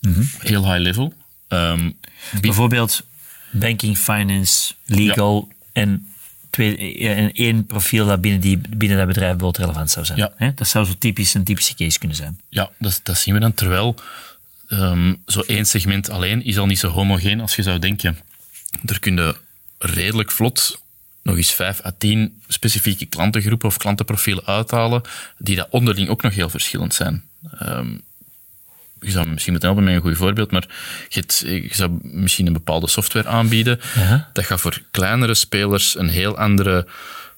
Mhm. 0.01 0.23
Heel 0.39 0.65
high 0.65 0.81
level. 0.81 1.15
Um, 1.49 1.97
Bijvoorbeeld 2.41 3.03
banking, 3.51 3.99
finance, 3.99 4.75
legal 4.85 5.49
en 5.73 6.09
twee, 6.51 7.33
één 7.33 7.67
profiel 7.67 8.07
dat 8.07 8.21
binnen, 8.21 8.41
die, 8.41 8.61
binnen 8.77 8.99
dat 8.99 9.07
bedrijf 9.07 9.31
bijvoorbeeld 9.31 9.65
relevant 9.65 9.91
zou 9.91 10.07
zijn. 10.07 10.19
Ja. 10.19 10.53
Dat 10.55 10.69
zou 10.69 10.87
zo 10.87 10.93
typisch 10.99 11.35
een 11.35 11.45
typische 11.45 11.75
case 11.75 11.99
kunnen 11.99 12.17
zijn. 12.17 12.41
Ja, 12.49 12.71
dat, 12.79 13.01
dat 13.03 13.19
zien 13.19 13.35
we 13.35 13.41
dan. 13.41 13.55
Terwijl 13.55 13.95
um, 14.69 15.23
zo 15.27 15.41
één 15.41 15.67
segment 15.67 16.11
alleen 16.11 16.45
is 16.45 16.59
al 16.59 16.67
niet 16.67 16.79
zo 16.79 16.89
homogeen 16.89 17.41
als 17.41 17.57
je 17.57 17.63
zou 17.63 17.79
denken. 17.79 18.19
Er 18.85 19.01
kunnen 19.01 19.37
redelijk 19.79 20.31
vlot 20.31 20.83
nog 21.23 21.37
eens 21.37 21.53
vijf 21.53 21.85
à 21.85 21.93
tien 21.99 22.43
specifieke 22.49 23.07
klantengroepen 23.07 23.69
of 23.69 23.77
klantenprofielen 23.77 24.47
uithalen, 24.47 25.03
die 25.39 25.57
dat 25.57 25.69
onderling 25.71 26.09
ook 26.09 26.23
nog 26.23 26.35
heel 26.35 26.49
verschillend 26.49 26.95
zijn. 26.95 27.25
Um, 27.63 28.03
je 29.01 29.11
zou 29.11 29.29
misschien 29.29 29.53
moeten 29.53 29.69
helpen 29.69 29.87
met 29.87 29.97
een 29.97 30.09
goed 30.09 30.17
voorbeeld, 30.17 30.51
maar 30.51 30.67
je, 31.09 31.23
je 31.45 31.75
zou 31.75 31.99
misschien 32.03 32.47
een 32.47 32.53
bepaalde 32.53 32.89
software 32.89 33.29
aanbieden. 33.29 33.81
Ja. 33.95 34.31
Dat 34.33 34.45
gaat 34.45 34.61
voor 34.61 34.81
kleinere 34.91 35.35
spelers 35.35 35.99
een 35.99 36.09
heel 36.09 36.39
andere 36.39 36.87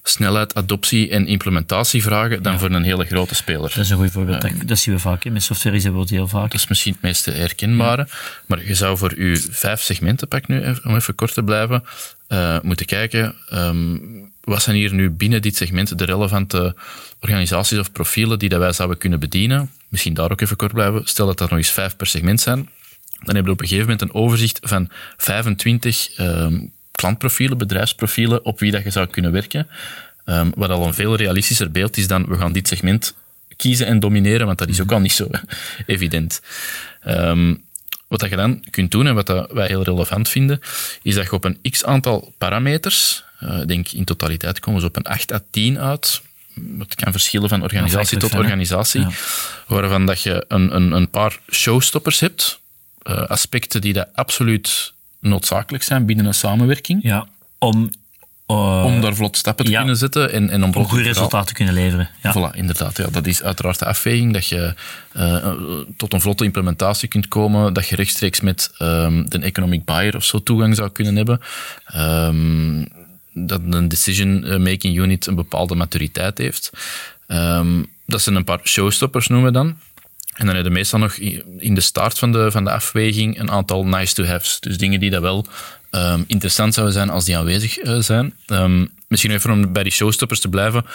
snelheid, 0.03 0.55
adoptie 0.55 1.09
en 1.09 1.27
implementatie 1.27 2.03
vragen 2.03 2.43
dan 2.43 2.59
voor 2.59 2.71
een 2.71 2.83
hele 2.83 3.05
grote 3.05 3.35
speler. 3.35 3.69
Dat 3.69 3.77
is 3.77 3.89
een 3.89 3.97
goed 3.97 4.11
voorbeeld. 4.11 4.41
dat, 4.41 4.51
dat, 4.65 4.77
zien 4.77 4.93
we 4.93 4.99
vaak. 4.99 5.29
Met 5.29 5.43
software 5.43 5.75
is 5.75 5.83
dat 5.83 6.09
heel 6.09 6.27
vaak. 6.27 6.51
Dat 6.51 6.59
is 6.59 6.67
misschien 6.67 6.93
het 6.93 7.01
meest 7.01 7.25
herkenbare. 7.25 8.07
Maar 8.45 8.65
je 8.65 8.75
zou 8.75 8.97
voor 8.97 9.21
je 9.21 9.47
vijf 9.51 9.81
segmenten, 9.81 10.27
pak 10.27 10.47
nu, 10.47 10.75
om 10.83 10.95
even 10.95 11.15
kort 11.15 11.33
te 11.33 11.43
blijven, 11.43 11.83
uh, 12.29 12.59
moeten 12.61 12.85
kijken. 12.85 13.35
Um, 13.53 14.31
wat 14.49 14.61
zijn 14.61 14.75
hier 14.75 14.93
nu 14.93 15.09
binnen 15.09 15.41
dit 15.41 15.55
segment 15.55 15.97
de 15.97 16.05
relevante 16.05 16.75
organisaties 17.19 17.79
of 17.79 17.91
profielen 17.91 18.39
die 18.39 18.49
dat 18.49 18.59
wij 18.59 18.71
zouden 18.71 18.97
kunnen 18.97 19.19
bedienen? 19.19 19.71
Misschien 19.87 20.13
daar 20.13 20.31
ook 20.31 20.41
even 20.41 20.55
kort 20.55 20.73
blijven. 20.73 21.01
Stel 21.05 21.25
dat 21.25 21.37
dat 21.37 21.49
nog 21.49 21.57
eens 21.57 21.69
vijf 21.69 21.95
per 21.95 22.07
segment 22.07 22.41
zijn. 22.41 22.69
Dan 23.19 23.35
hebben 23.35 23.43
we 23.45 23.51
op 23.51 23.61
een 23.61 23.67
gegeven 23.67 23.89
moment 23.89 24.01
een 24.01 24.21
overzicht 24.21 24.59
van 24.61 24.89
25 25.17 26.19
um, 26.19 26.71
klantprofielen, 26.91 27.57
bedrijfsprofielen, 27.57 28.45
op 28.45 28.59
wie 28.59 28.71
dat 28.71 28.83
je 28.83 28.89
zou 28.89 29.07
kunnen 29.07 29.31
werken. 29.31 29.67
Um, 30.25 30.51
wat 30.55 30.69
al 30.69 30.87
een 30.87 30.93
veel 30.93 31.15
realistischer 31.15 31.71
beeld 31.71 31.97
is 31.97 32.07
dan 32.07 32.25
we 32.25 32.37
gaan 32.37 32.51
dit 32.51 32.67
segment 32.67 33.15
kiezen 33.55 33.87
en 33.87 33.99
domineren, 33.99 34.45
want 34.45 34.57
dat 34.57 34.69
is 34.69 34.81
ook 34.81 34.91
al 34.91 34.99
niet 34.99 35.11
zo 35.11 35.27
evident. 35.85 36.41
Um, 37.07 37.61
wat 38.09 38.19
dat 38.19 38.29
je 38.29 38.35
dan 38.35 38.63
kunt 38.69 38.91
doen 38.91 39.07
en 39.07 39.15
wat 39.15 39.25
dat 39.25 39.51
wij 39.51 39.67
heel 39.67 39.83
relevant 39.83 40.29
vinden, 40.29 40.61
is 41.01 41.15
dat 41.15 41.25
je 41.25 41.31
op 41.31 41.43
een 41.43 41.59
x 41.69 41.85
aantal 41.85 42.33
parameters, 42.37 43.23
uh, 43.43 43.65
denk 43.65 43.91
in 43.91 44.03
totaliteit 44.03 44.59
komen 44.59 44.81
ze 44.81 44.87
op 44.87 44.95
een 44.95 45.03
8 45.03 45.33
à 45.33 45.39
10 45.51 45.79
uit, 45.79 46.21
het 46.79 46.95
kan 46.95 47.11
verschillen 47.11 47.49
van 47.49 47.63
organisatie 47.63 48.17
tot 48.17 48.35
organisatie, 48.35 49.05
waarvan 49.67 50.05
dat 50.05 50.21
je 50.21 50.45
een, 50.47 50.75
een, 50.75 50.91
een 50.91 51.09
paar 51.09 51.39
showstoppers 51.51 52.19
hebt, 52.19 52.59
uh, 53.03 53.23
aspecten 53.23 53.81
die 53.81 53.93
dat 53.93 54.07
absoluut 54.13 54.93
noodzakelijk 55.19 55.83
zijn 55.83 56.05
binnen 56.05 56.25
een 56.25 56.33
samenwerking. 56.33 57.03
Ja, 57.03 57.27
om 57.57 57.91
uh, 58.51 58.83
om 58.85 59.01
daar 59.01 59.15
vlot 59.15 59.37
stappen 59.37 59.65
te 59.65 59.71
kunnen 59.71 59.97
zetten 59.97 60.31
en, 60.31 60.49
en 60.49 60.63
om, 60.63 60.73
om 60.73 60.85
goede 60.85 61.03
resultaten 61.03 61.47
te 61.47 61.53
kunnen 61.53 61.73
leveren. 61.73 62.09
Ja. 62.23 62.33
Voilà, 62.33 62.55
inderdaad. 62.55 62.97
Ja, 62.97 63.07
dat 63.11 63.25
is 63.25 63.43
uiteraard 63.43 63.79
de 63.79 63.85
afweging, 63.85 64.33
dat 64.33 64.47
je 64.47 64.73
uh, 65.17 65.51
tot 65.97 66.13
een 66.13 66.21
vlotte 66.21 66.43
implementatie 66.43 67.07
kunt 67.07 67.27
komen, 67.27 67.73
dat 67.73 67.87
je 67.87 67.95
rechtstreeks 67.95 68.41
met 68.41 68.71
um, 68.79 69.29
de 69.29 69.39
economic 69.39 69.85
buyer 69.85 70.15
of 70.15 70.23
zo 70.25 70.43
toegang 70.43 70.75
zou 70.75 70.89
kunnen 70.89 71.15
hebben. 71.15 71.41
Um, 71.95 72.87
dat 73.33 73.61
een 73.69 73.87
decision-making 73.87 74.97
unit 74.97 75.25
een 75.25 75.35
bepaalde 75.35 75.75
maturiteit 75.75 76.37
heeft. 76.37 76.71
Um, 77.27 77.87
dat 78.05 78.21
zijn 78.21 78.35
een 78.35 78.43
paar 78.43 78.59
showstoppers 78.63 79.27
noemen 79.27 79.47
we 79.47 79.57
dan. 79.57 79.77
En 80.33 80.45
dan 80.45 80.55
heb 80.55 80.63
je 80.63 80.71
meestal 80.71 80.99
nog 80.99 81.13
in 81.57 81.75
de 81.75 81.81
start 81.81 82.19
van 82.19 82.31
de, 82.31 82.51
van 82.51 82.63
de 82.63 82.71
afweging 82.71 83.39
een 83.39 83.51
aantal 83.51 83.85
nice-to-haves. 83.85 84.59
Dus 84.59 84.77
dingen 84.77 84.99
die 84.99 85.09
dat 85.09 85.21
wel 85.21 85.45
um, 85.91 86.23
interessant 86.27 86.73
zouden 86.73 86.95
zijn 86.95 87.09
als 87.09 87.25
die 87.25 87.37
aanwezig 87.37 87.83
uh, 87.83 87.99
zijn. 87.99 88.33
Um, 88.47 88.89
misschien 89.07 89.31
even 89.31 89.51
om 89.51 89.73
bij 89.73 89.83
die 89.83 89.91
showstoppers 89.91 90.39
te 90.39 90.49
blijven. 90.49 90.85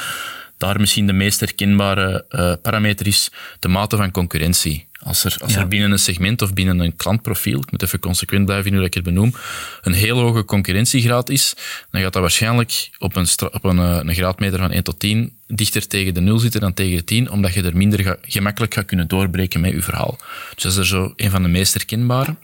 Daar 0.56 0.80
misschien 0.80 1.06
de 1.06 1.12
meest 1.12 1.40
herkenbare 1.40 2.24
uh, 2.30 2.52
parameter 2.62 3.06
is 3.06 3.30
de 3.58 3.68
mate 3.68 3.96
van 3.96 4.10
concurrentie. 4.10 4.86
Als 5.04 5.24
er, 5.24 5.36
als 5.40 5.56
er 5.56 5.68
binnen 5.68 5.90
een 5.90 5.98
segment 5.98 6.42
of 6.42 6.52
binnen 6.52 6.78
een 6.78 6.96
klantprofiel, 6.96 7.58
ik 7.58 7.70
moet 7.70 7.82
even 7.82 7.98
consequent 7.98 8.44
blijven 8.44 8.70
in 8.70 8.76
hoe 8.76 8.86
ik 8.86 8.94
het 8.94 9.02
benoem, 9.02 9.34
een 9.82 9.92
heel 9.92 10.18
hoge 10.18 10.44
concurrentiegraad 10.44 11.28
is, 11.30 11.54
dan 11.90 12.02
gaat 12.02 12.12
dat 12.12 12.22
waarschijnlijk 12.22 12.90
op 12.98 13.16
een, 13.16 13.26
op 13.52 13.64
een, 13.64 13.76
uh, 13.76 13.98
een 14.02 14.14
graadmeter 14.14 14.58
van 14.58 14.70
1 14.70 14.82
tot 14.82 14.98
10 14.98 15.32
dichter 15.46 15.86
tegen 15.86 16.14
de 16.14 16.20
0 16.20 16.38
zitten 16.38 16.60
dan 16.60 16.74
tegen 16.74 16.96
de 16.96 17.04
10, 17.04 17.30
omdat 17.30 17.54
je 17.54 17.62
er 17.62 17.76
minder 17.76 18.00
ga, 18.00 18.16
gemakkelijk 18.22 18.74
gaat 18.74 18.84
kunnen 18.84 19.08
doorbreken 19.08 19.60
met 19.60 19.72
je 19.72 19.82
verhaal. 19.82 20.18
Dus 20.54 20.62
dat 20.62 20.72
is 20.72 20.78
er 20.78 20.86
zo 20.86 21.12
een 21.16 21.30
van 21.30 21.42
de 21.42 21.48
meest 21.48 21.74
herkenbare. 21.74 22.34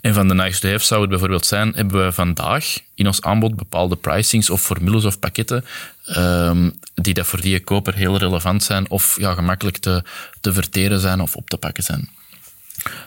En 0.00 0.14
van 0.14 0.28
de 0.28 0.34
nice 0.34 0.60
to 0.60 0.70
have 0.70 0.84
zou 0.84 1.00
het 1.00 1.10
bijvoorbeeld 1.10 1.46
zijn, 1.46 1.72
hebben 1.74 2.04
we 2.04 2.12
vandaag 2.12 2.78
in 2.94 3.06
ons 3.06 3.22
aanbod 3.22 3.56
bepaalde 3.56 3.96
pricings 3.96 4.50
of 4.50 4.62
formules 4.62 5.04
of 5.04 5.18
pakketten 5.18 5.64
um, 6.16 6.78
die 6.94 7.14
dat 7.14 7.26
voor 7.26 7.40
die 7.40 7.60
koper 7.60 7.94
heel 7.94 8.18
relevant 8.18 8.62
zijn 8.62 8.90
of 8.90 9.16
ja, 9.18 9.34
gemakkelijk 9.34 9.76
te, 9.76 10.02
te 10.40 10.52
verteren 10.52 11.00
zijn 11.00 11.20
of 11.20 11.36
op 11.36 11.50
te 11.50 11.56
pakken 11.56 11.84
zijn. 11.84 12.08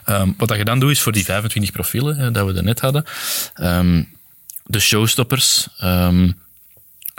Um, 0.06 0.34
wat 0.36 0.48
dat 0.48 0.58
je 0.58 0.64
dan 0.64 0.80
doet 0.80 0.90
is 0.90 1.00
voor 1.00 1.12
die 1.12 1.24
25 1.24 1.72
profielen 1.72 2.16
hè, 2.16 2.30
dat 2.30 2.52
we 2.52 2.62
net 2.62 2.80
hadden, 2.80 3.04
um, 3.60 4.08
de 4.64 4.80
showstoppers 4.80 5.68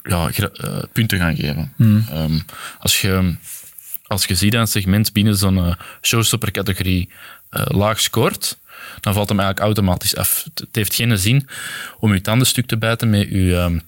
ja, 0.03 0.29
uh, 0.37 0.47
punten 0.91 1.17
gaan 1.17 1.35
geven. 1.35 1.73
Hmm. 1.75 2.05
als, 2.79 3.01
je, 3.01 3.35
als 4.07 4.25
je 4.25 4.35
ziet 4.35 4.51
dat 4.51 4.61
een 4.61 4.67
segment 4.67 5.13
binnen 5.13 5.35
zo'n 5.35 5.57
uh, 5.57 5.73
showstopper-categorie 6.01 7.09
uh, 7.51 7.65
laag 7.65 7.99
scoort, 7.99 8.57
dan 8.99 9.13
valt 9.13 9.29
hem 9.29 9.39
eigenlijk 9.39 9.65
automatisch 9.65 10.15
af. 10.15 10.47
Het 10.53 10.67
heeft 10.71 10.95
geen 10.95 11.17
zin 11.17 11.47
om 11.99 12.13
je 12.13 12.21
tandenstuk 12.21 12.65
te 12.65 12.77
bijten 12.77 13.09
met 13.09 13.29
je 13.29 13.55
um, 13.55 13.81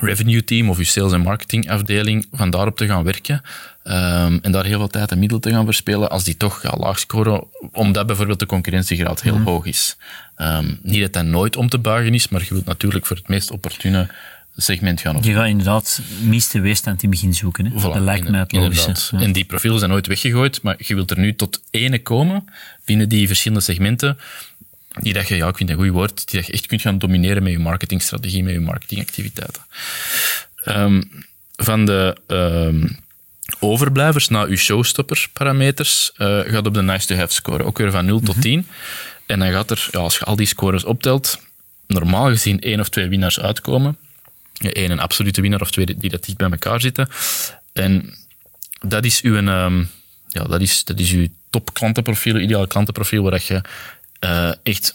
revenue 0.00 0.44
team 0.44 0.70
of 0.70 0.78
je 0.78 0.84
sales 0.84 1.12
en 1.12 1.20
marketing 1.20 1.70
afdeling 1.70 2.26
van 2.32 2.50
daarop 2.50 2.76
te 2.76 2.86
gaan 2.86 3.04
werken 3.04 3.42
um, 3.84 4.38
en 4.42 4.52
daar 4.52 4.64
heel 4.64 4.78
veel 4.78 4.88
tijd 4.88 5.10
en 5.10 5.18
middelen 5.18 5.42
te 5.42 5.50
gaan 5.50 5.64
verspelen 5.64 6.10
als 6.10 6.24
die 6.24 6.36
toch 6.36 6.62
ja, 6.62 6.74
laag 6.76 6.98
scoren, 6.98 7.44
omdat 7.72 8.06
bijvoorbeeld 8.06 8.38
de 8.38 8.46
concurrentiegraad 8.46 9.22
heel 9.22 9.38
mhm. 9.38 9.44
hoog 9.44 9.66
is. 9.66 9.96
Um, 10.38 10.78
niet 10.82 11.00
dat 11.00 11.12
dat 11.12 11.24
nooit 11.24 11.56
om 11.56 11.68
te 11.68 11.78
buigen 11.78 12.14
is, 12.14 12.28
maar 12.28 12.40
je 12.40 12.48
wilt 12.48 12.64
natuurlijk 12.64 13.06
voor 13.06 13.16
het 13.16 13.28
meest 13.28 13.50
opportune 13.50 14.08
segment 14.56 15.00
gaan 15.00 15.18
Je 15.22 15.32
gaat 15.32 15.46
inderdaad 15.46 16.00
meeste 16.22 16.60
weerstand 16.60 17.02
in 17.02 17.10
begin 17.10 17.34
zoeken. 17.34 17.66
Hè? 17.66 17.70
Voilà, 17.70 17.94
dat 17.94 17.96
lijkt 17.96 18.28
mij 18.28 18.40
het 18.40 18.52
logische. 18.52 19.16
En 19.16 19.32
die 19.32 19.44
profielen 19.44 19.78
zijn 19.78 19.90
nooit 19.90 20.06
weggegooid, 20.06 20.62
maar 20.62 20.76
je 20.78 20.94
wilt 20.94 21.10
er 21.10 21.18
nu 21.18 21.34
tot 21.34 21.60
ene 21.70 22.02
komen 22.02 22.44
binnen 22.84 23.08
die 23.08 23.26
verschillende 23.26 23.64
segmenten 23.64 24.18
die 25.00 25.12
dat 25.12 25.28
je, 25.28 25.36
ja, 25.36 25.48
ik 25.48 25.56
vind 25.56 25.70
een 25.70 25.76
goed 25.76 25.88
woord, 25.88 26.30
die 26.30 26.36
dat 26.38 26.46
je 26.46 26.52
echt 26.52 26.66
kunt 26.66 26.80
gaan 26.80 26.98
domineren 26.98 27.42
met 27.42 27.52
je 27.52 27.58
marketingstrategie, 27.58 28.42
met 28.42 28.52
je 28.52 28.60
marketingactiviteiten. 28.60 29.62
Ehm, 30.64 31.02
van 31.56 31.84
de 31.84 32.16
ehm, 32.26 32.88
overblijvers 33.60 34.28
naar 34.28 34.50
je 34.50 34.56
showstopper-parameters 34.56 36.12
uh, 36.18 36.40
gaat 36.40 36.66
op 36.66 36.74
de 36.74 36.82
nice-to-have 36.82 37.32
score. 37.32 37.64
Ook 37.64 37.78
weer 37.78 37.90
van 37.90 38.04
0 38.04 38.20
tot 38.20 38.40
10. 38.40 38.66
En 39.26 39.38
dan 39.38 39.50
gaat 39.50 39.70
er, 39.70 39.88
ja, 39.90 39.98
als 39.98 40.18
je 40.18 40.24
al 40.24 40.36
die 40.36 40.46
scores 40.46 40.84
optelt, 40.84 41.40
normaal 41.86 42.28
gezien 42.28 42.60
één 42.60 42.80
of 42.80 42.88
twee 42.88 43.08
winnaars 43.08 43.40
uitkomen. 43.40 43.98
Eén 44.60 44.90
een 44.90 45.00
absolute 45.00 45.40
winnaar 45.40 45.60
of 45.60 45.70
twee 45.70 45.96
die 45.96 46.10
dat 46.10 46.24
dicht 46.24 46.36
bij 46.36 46.50
elkaar 46.50 46.80
zitten. 46.80 47.08
En 47.72 48.14
dat 48.80 49.04
is 49.04 49.20
uw, 49.20 49.36
um, 49.36 49.90
ja, 50.28 50.44
dat 50.44 50.60
is, 50.60 50.84
dat 50.84 50.98
is 50.98 51.12
uw 51.12 51.26
top 51.50 51.74
klantenprofiel, 51.74 52.38
ideale 52.38 52.66
klantenprofiel, 52.66 53.22
waar 53.22 53.42
je 53.46 53.60
uh, 54.20 54.52
echt 54.62 54.94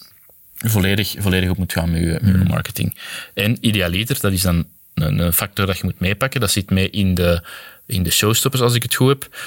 volledig, 0.55 1.15
volledig 1.17 1.49
op 1.49 1.57
moet 1.57 1.73
gaan 1.73 1.91
met 1.91 2.01
je, 2.01 2.19
met 2.21 2.41
je 2.41 2.47
marketing. 2.47 2.97
En 3.33 3.57
idealiter, 3.61 4.19
dat 4.19 4.31
is 4.31 4.41
dan 4.41 4.67
een, 4.93 5.19
een 5.19 5.33
factor 5.33 5.65
dat 5.65 5.77
je 5.77 5.83
moet 5.83 5.99
meepakken. 5.99 6.39
Dat 6.39 6.51
zit 6.51 6.69
mee 6.69 6.89
in 6.89 7.15
de, 7.15 7.43
in 7.85 8.03
de 8.03 8.11
showstoppers, 8.11 8.63
als 8.63 8.73
ik 8.73 8.83
het 8.83 8.95
goed 8.95 9.07
heb. 9.07 9.37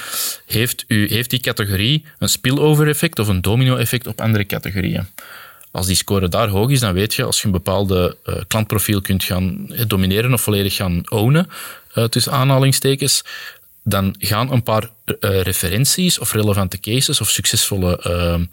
Heeft, 0.47 0.85
u, 0.89 1.09
heeft 1.09 1.31
die 1.31 1.41
categorie 1.41 2.05
een 2.19 2.29
spillover 2.29 2.89
effect 2.89 3.19
of 3.19 3.29
een 3.29 3.41
domino-effect 3.41 4.07
op 4.07 4.21
andere 4.21 4.47
categorieën? 4.47 5.07
Als 5.73 5.87
die 5.87 5.97
score 5.97 6.29
daar 6.29 6.49
hoog 6.49 6.71
is, 6.71 6.81
dan 6.81 6.93
weet 6.93 7.15
je, 7.15 7.25
als 7.25 7.41
je 7.41 7.47
een 7.47 7.53
bepaalde 7.53 8.17
uh, 8.27 8.35
klantprofiel 8.47 9.01
kunt 9.01 9.25
gaan 9.25 9.67
domineren 9.87 10.33
of 10.33 10.41
volledig 10.41 10.75
gaan 10.75 11.11
ownen, 11.11 11.49
uh, 11.95 12.05
tussen 12.05 12.33
aanhalingstekens, 12.33 13.25
dan 13.85 14.15
gaan 14.19 14.53
een 14.53 14.63
paar 14.63 14.83
uh, 15.07 15.41
referenties 15.41 16.19
of 16.19 16.33
relevante 16.33 16.81
cases 16.81 17.21
of 17.21 17.31
succesvolle 17.31 18.49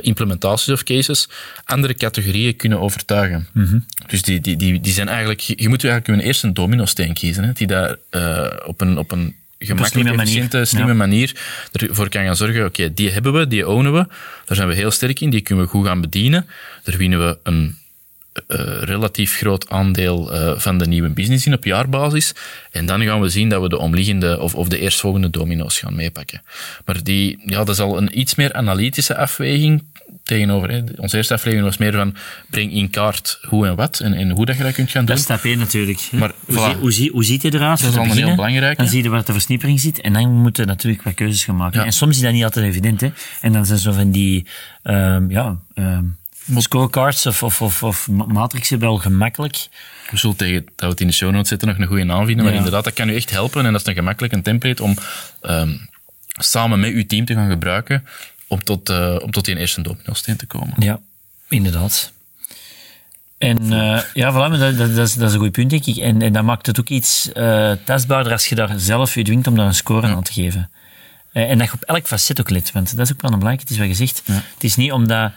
implementaties 0.00 0.72
of 0.72 0.82
cases 0.82 1.28
andere 1.64 1.94
categorieën 1.94 2.56
kunnen 2.56 2.80
overtuigen. 2.80 3.48
Mm 3.52 3.64
-hmm. 3.64 3.86
Dus 4.06 4.22
die, 4.22 4.40
die, 4.40 4.56
die, 4.56 4.80
die 4.80 4.92
zijn 4.92 5.08
eigenlijk, 5.08 5.40
je 5.40 5.68
moet 5.68 5.84
eigenlijk 5.84 6.42
een 6.42 6.54
domino-steen 6.54 7.14
kiezen, 7.14 7.44
hè, 7.44 7.52
die 7.52 7.66
daar 7.66 7.96
op 8.66 8.80
een, 8.80 8.98
op 8.98 9.12
een 9.12 9.34
gemakkelijke, 9.58 10.12
efficiënte, 10.12 10.64
slimme 10.64 10.90
ja. 10.90 10.96
manier 10.96 11.36
ervoor 11.72 12.08
kan 12.08 12.24
gaan 12.24 12.36
zorgen, 12.36 12.64
oké, 12.64 12.82
okay, 12.82 12.94
die 12.94 13.10
hebben 13.10 13.32
we, 13.32 13.46
die 13.46 13.68
ownen 13.68 13.92
we, 13.92 14.06
daar 14.44 14.56
zijn 14.56 14.68
we 14.68 14.74
heel 14.74 14.90
sterk 14.90 15.20
in, 15.20 15.30
die 15.30 15.40
kunnen 15.40 15.64
we 15.64 15.70
goed 15.70 15.86
gaan 15.86 16.00
bedienen, 16.00 16.46
daar 16.84 16.96
winnen 16.96 17.26
we 17.26 17.38
een 17.42 17.76
uh, 18.48 18.82
relatief 18.82 19.36
groot 19.36 19.68
aandeel 19.68 20.34
uh, 20.34 20.58
van 20.58 20.78
de 20.78 20.86
nieuwe 20.86 21.08
business 21.08 21.46
in 21.46 21.52
op 21.52 21.64
jaarbasis. 21.64 22.34
En 22.70 22.86
dan 22.86 23.04
gaan 23.04 23.20
we 23.20 23.28
zien 23.28 23.48
dat 23.48 23.62
we 23.62 23.68
de 23.68 23.78
omliggende 23.78 24.40
of, 24.40 24.54
of 24.54 24.68
de 24.68 24.78
eerstvolgende 24.78 25.30
domino's 25.30 25.78
gaan 25.78 25.94
meepakken. 25.94 26.42
Maar 26.84 27.02
die, 27.02 27.42
ja, 27.44 27.56
dat 27.56 27.68
is 27.68 27.80
al 27.80 27.98
een 27.98 28.18
iets 28.18 28.34
meer 28.34 28.52
analytische 28.52 29.16
afweging 29.16 29.84
tegenover. 30.22 30.84
Onze 30.96 31.16
eerste 31.16 31.34
aflevering 31.34 31.68
was 31.68 31.78
meer 31.78 31.92
van 31.92 32.14
breng 32.50 32.72
in 32.72 32.90
kaart 32.90 33.38
hoe 33.48 33.66
en 33.66 33.76
wat 33.76 34.00
en, 34.00 34.12
en 34.12 34.30
hoe 34.30 34.46
dat 34.46 34.56
je 34.56 34.62
dat 34.62 34.72
kunt 34.72 34.90
gaan 34.90 35.04
doen. 35.04 35.16
Dat 35.16 35.18
is 35.18 35.22
stap 35.22 35.44
1 35.44 35.58
natuurlijk. 35.58 36.08
Maar, 36.12 36.32
hoe, 36.44 36.58
zie, 36.58 36.74
hoe, 36.74 36.92
zie, 36.92 37.10
hoe 37.10 37.24
ziet 37.24 37.42
hij 37.42 37.50
eruit? 37.50 37.80
Dat 37.80 37.90
is 37.90 37.96
allemaal 37.96 38.16
heel 38.16 38.34
belangrijk. 38.34 38.78
Dan 38.78 38.88
zie 38.88 39.02
je 39.02 39.08
waar 39.08 39.24
de 39.24 39.32
versnippering 39.32 39.80
zit 39.80 40.00
en 40.00 40.12
dan 40.12 40.32
moeten 40.32 40.66
natuurlijk 40.66 41.02
wat 41.02 41.14
keuzes 41.14 41.44
gaan 41.44 41.56
maken. 41.56 41.80
Ja. 41.80 41.86
En 41.86 41.92
soms 41.92 42.16
is 42.16 42.22
dat 42.22 42.32
niet 42.32 42.44
altijd 42.44 42.66
evident. 42.66 43.00
Hè. 43.00 43.10
En 43.40 43.52
dan 43.52 43.66
zijn 43.66 43.78
zo 43.78 43.92
van 43.92 44.10
die, 44.10 44.46
um, 44.82 45.30
ja... 45.30 45.58
Um, 45.74 46.16
scorecards 46.56 47.26
of, 47.26 47.42
of, 47.42 47.62
of, 47.62 47.82
of 47.82 48.08
matrixen 48.08 48.78
wel 48.78 48.96
gemakkelijk. 48.96 49.68
We 50.10 50.16
zullen 50.16 50.36
tegen 50.36 50.64
dat 50.64 50.72
we 50.76 50.86
het 50.86 51.00
in 51.00 51.06
de 51.06 51.12
show 51.12 51.32
notes 51.32 51.48
zetten 51.48 51.68
nog 51.68 51.78
een 51.78 51.86
goede 51.86 52.04
naam 52.04 52.26
vinden, 52.26 52.44
maar 52.44 52.52
ja. 52.52 52.58
inderdaad, 52.58 52.84
dat 52.84 52.92
kan 52.92 53.08
u 53.08 53.14
echt 53.14 53.30
helpen 53.30 53.66
en 53.66 53.72
dat 53.72 53.80
is 53.80 53.86
een 53.86 53.94
gemakkelijk 53.94 54.32
een 54.32 54.42
template 54.42 54.82
om 54.82 54.96
um, 55.42 55.88
samen 56.38 56.80
met 56.80 56.92
uw 56.92 57.06
team 57.06 57.24
te 57.24 57.34
gaan 57.34 57.50
gebruiken 57.50 58.04
om 58.48 58.64
tot, 58.64 58.90
uh, 58.90 59.16
om 59.22 59.30
tot 59.30 59.44
die 59.44 59.58
eerste 59.58 59.82
domino-steen 59.82 60.36
te 60.36 60.46
komen. 60.46 60.74
Ja, 60.78 61.00
inderdaad. 61.48 62.12
En 63.38 63.62
uh, 63.72 64.02
ja, 64.14 64.32
voilà, 64.32 64.58
dat, 64.58 64.76
dat, 64.78 64.94
dat, 64.94 65.06
is, 65.08 65.14
dat 65.14 65.28
is 65.28 65.34
een 65.34 65.40
goed 65.40 65.52
punt, 65.52 65.70
denk 65.70 65.86
ik. 65.86 65.96
En, 65.96 66.22
en 66.22 66.32
dat 66.32 66.44
maakt 66.44 66.66
het 66.66 66.80
ook 66.80 66.88
iets 66.88 67.30
uh, 67.34 67.72
testbaarder 67.84 68.32
als 68.32 68.46
je 68.46 68.54
daar 68.54 68.72
zelf 68.76 69.14
je 69.14 69.24
dwingt 69.24 69.46
om 69.46 69.56
daar 69.56 69.66
een 69.66 69.74
score 69.74 70.06
ja. 70.06 70.14
aan 70.14 70.22
te 70.22 70.32
geven. 70.32 70.70
en 71.32 71.58
dat 71.58 71.66
je 71.66 71.72
op 71.72 71.82
elk 71.82 72.06
facet 72.06 72.40
ook 72.40 72.50
let, 72.50 72.72
want 72.72 72.96
dat 72.96 73.06
is 73.06 73.12
ook 73.12 73.22
wel 73.22 73.32
een 73.32 73.38
belangrijk, 73.38 73.68
het 73.68 73.78
is 73.78 73.86
wat 73.86 73.96
gezegd. 73.96 74.22
Ja. 74.24 74.42
Het 74.54 74.64
is 74.64 74.76
niet 74.76 74.92
omdat 74.92 75.32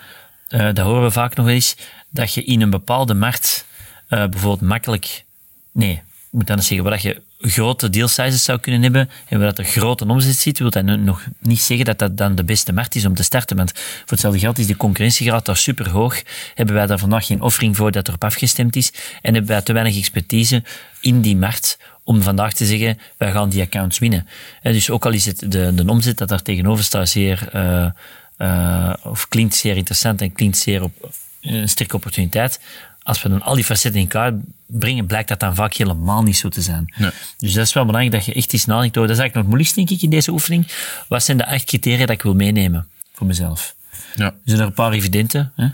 dat 0.47 0.77
horen 0.77 1.03
we 1.03 1.11
vaak 1.11 1.35
nog 1.35 1.47
eens, 1.47 1.75
dat 2.09 2.33
je 2.33 2.43
in 2.43 2.61
een 2.61 2.69
bepaalde 2.69 3.13
markt 3.13 3.65
bijvoorbeeld 4.07 4.61
makkelijk, 4.61 5.23
nee, 5.71 6.01
moet 6.31 6.49
anders 6.49 6.67
zeggen, 6.67 6.89
waar 6.89 6.99
je 7.01 7.21
grote 7.39 7.89
deal 7.89 8.07
sizes 8.07 8.43
zou 8.43 8.59
kunnen 8.59 8.81
hebben 8.81 9.09
en 9.27 9.37
waar 9.37 9.47
dat 9.47 9.57
er 9.57 9.65
grote 9.65 10.05
omzet 10.05 10.35
zit, 10.35 10.59
wil 10.59 10.69
dat 10.69 10.83
nog 10.83 11.25
niet 11.39 11.59
zeggen 11.59 11.85
dat 11.85 11.99
dat 11.99 12.17
dan 12.17 12.35
de 12.35 12.43
beste 12.43 12.73
markt 12.73 12.95
is 12.95 13.05
om 13.05 13.13
te 13.13 13.23
starten. 13.23 13.57
Want 13.57 13.71
voor 13.71 14.05
hetzelfde 14.05 14.39
geld 14.39 14.57
is 14.57 14.67
de 14.67 14.77
concurrentiegraad 14.77 15.45
daar 15.45 15.57
super 15.57 15.89
hoog. 15.89 16.21
Hebben 16.55 16.75
wij 16.75 16.85
daar 16.85 16.99
vandaag 16.99 17.25
geen 17.25 17.41
offering 17.41 17.75
voor 17.75 17.91
dat 17.91 18.07
erop 18.07 18.23
afgestemd 18.23 18.75
is 18.75 18.93
en 19.21 19.33
hebben 19.33 19.51
wij 19.51 19.61
te 19.61 19.73
weinig 19.73 19.97
expertise 19.97 20.63
in 21.01 21.21
die 21.21 21.37
markt 21.37 21.77
om 22.03 22.21
vandaag 22.21 22.53
te 22.53 22.65
zeggen, 22.65 22.99
wij 23.17 23.31
gaan 23.31 23.49
die 23.49 23.61
accounts 23.61 23.99
winnen. 23.99 24.27
En 24.61 24.73
dus 24.73 24.89
ook 24.89 25.05
al 25.05 25.11
is 25.11 25.25
het 25.25 25.51
de, 25.51 25.73
de 25.75 25.85
omzet 25.87 26.17
dat 26.17 26.29
daar 26.29 26.41
tegenover 26.41 26.83
staat 26.83 27.09
zeer 27.09 27.49
uh, 27.55 27.89
uh, 28.37 28.93
of 29.03 29.27
klinkt 29.27 29.55
zeer 29.55 29.77
interessant 29.77 30.21
en 30.21 30.33
klinkt 30.33 30.57
zeer 30.57 30.83
op 30.83 31.11
een 31.41 31.69
sterke 31.69 31.95
opportuniteit. 31.95 32.59
Als 33.03 33.21
we 33.21 33.29
dan 33.29 33.41
al 33.41 33.55
die 33.55 33.63
facetten 33.63 34.01
in 34.01 34.07
kaart 34.07 34.35
brengen, 34.65 35.05
blijkt 35.05 35.27
dat 35.27 35.39
dan 35.39 35.55
vaak 35.55 35.73
helemaal 35.73 36.23
niet 36.23 36.37
zo 36.37 36.49
te 36.49 36.61
zijn. 36.61 36.93
Nee. 36.97 37.11
Dus 37.37 37.53
dat 37.53 37.65
is 37.65 37.73
wel 37.73 37.85
belangrijk 37.85 38.15
dat 38.15 38.25
je 38.25 38.33
echt 38.33 38.53
eens 38.53 38.65
nadenkt 38.65 38.97
over. 38.97 39.07
Dat 39.07 39.17
is 39.17 39.21
eigenlijk 39.21 39.33
nog 39.33 39.43
het 39.43 39.47
moeilijkste, 39.47 39.79
denk 39.79 39.89
ik, 39.89 40.01
in 40.01 40.09
deze 40.09 40.31
oefening. 40.31 40.67
Wat 41.07 41.23
zijn 41.23 41.37
de 41.37 41.45
acht 41.45 41.63
criteria 41.63 42.05
dat 42.05 42.15
ik 42.15 42.21
wil 42.21 42.35
meenemen 42.35 42.87
voor 43.13 43.27
mezelf? 43.27 43.75
Ja. 44.15 44.25
Er 44.25 44.33
zijn 44.43 44.59
er 44.59 44.65
een 44.65 44.73
paar 44.73 44.91
evidente, 44.91 45.49
hè? 45.55 45.67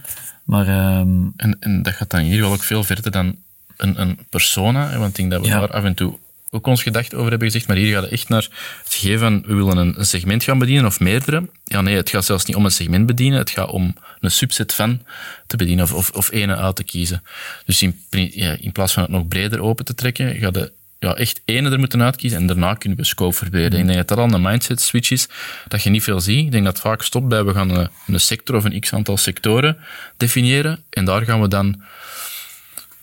maar... 0.44 0.98
Um... 0.98 1.34
En, 1.38 1.58
en 1.60 1.84
dat 1.84 1.94
gaat 1.94 2.10
dan 2.10 2.22
ieder 2.22 2.38
geval 2.38 2.54
ook 2.54 2.64
veel 2.64 2.84
verder 2.84 3.12
dan 3.12 3.36
een, 3.78 4.02
een 4.02 4.20
persona, 4.30 4.98
want 4.98 5.10
ik 5.10 5.16
denk 5.16 5.32
dat 5.32 5.42
we 5.42 5.48
ja. 5.48 5.60
daar 5.60 5.72
af 5.72 5.84
en 5.84 5.94
toe 5.94 6.18
ook 6.56 6.68
ons 6.68 6.84
gedacht 6.84 7.14
over 7.14 7.30
hebben 7.30 7.48
gezegd, 7.48 7.68
maar 7.68 7.78
hier 7.78 7.94
gaat 7.94 8.04
het 8.04 8.12
echt 8.12 8.30
naar 8.30 8.48
het 8.84 8.94
gegeven 8.94 9.20
van 9.20 9.44
we 9.48 9.54
willen 9.54 9.78
een, 9.78 10.06
segment 10.06 10.44
gaan 10.44 10.60
bedienen 10.60 10.86
of 10.86 11.00
meerdere. 11.00 11.50
Ja, 11.64 11.82
nee, 11.82 11.96
het 11.96 12.10
gaat 12.10 12.26
zelfs 12.26 12.46
niet 12.46 12.56
om 12.56 12.66
een 12.66 12.72
segment 12.72 13.06
bedienen, 13.06 13.40
het 13.40 13.50
gaat 13.50 13.70
om 13.70 13.96
een 14.20 14.32
subset 14.32 14.74
van 14.74 15.02
te 15.48 15.58
bedienen 15.58 15.84
of, 15.84 15.94
of, 15.94 16.10
of 16.10 16.32
ene 16.32 16.56
uit 16.56 16.76
te 16.76 16.84
kiezen. 16.84 17.24
Dus 17.66 17.82
in, 17.82 18.00
ja, 18.10 18.56
in 18.60 18.72
plaats 18.72 18.94
van 18.94 19.04
het 19.04 19.12
nog 19.12 19.28
breder 19.28 19.60
open 19.62 19.86
te 19.86 19.96
trekken, 19.96 20.36
ga 20.36 20.50
je 20.54 20.72
ja, 21.00 21.16
echt 21.16 21.42
ene 21.46 21.70
er 21.70 21.80
moeten 21.80 22.02
uitkiezen 22.02 22.40
en 22.40 22.48
daarna 22.48 22.74
kunnen 22.74 22.98
we 22.98 23.06
scope 23.06 23.36
verbeteren. 23.36 23.80
Ik 23.80 23.86
denk 23.86 23.98
dat 23.98 24.08
dat 24.08 24.18
al 24.18 24.34
een 24.34 24.42
mindset 24.42 24.82
switch 24.82 25.12
is, 25.12 25.28
dat 25.68 25.84
je 25.84 25.90
niet 25.90 26.04
veel 26.04 26.20
ziet. 26.20 26.46
Ik 26.46 26.52
denk 26.52 26.66
dat 26.66 26.74
het 26.74 26.82
vaak 26.82 27.02
stopt 27.02 27.28
bij 27.28 27.44
we 27.44 27.54
gaan 27.54 27.70
een, 27.70 27.90
een 28.08 28.20
sector 28.20 28.56
of 28.56 28.64
een 28.64 28.80
x-aantal 28.80 29.18
sectoren 29.18 29.78
definiëren 30.18 30.84
en 30.90 31.06
daar 31.06 31.22
gaan 31.22 31.42
we 31.42 31.48
dan 31.48 31.84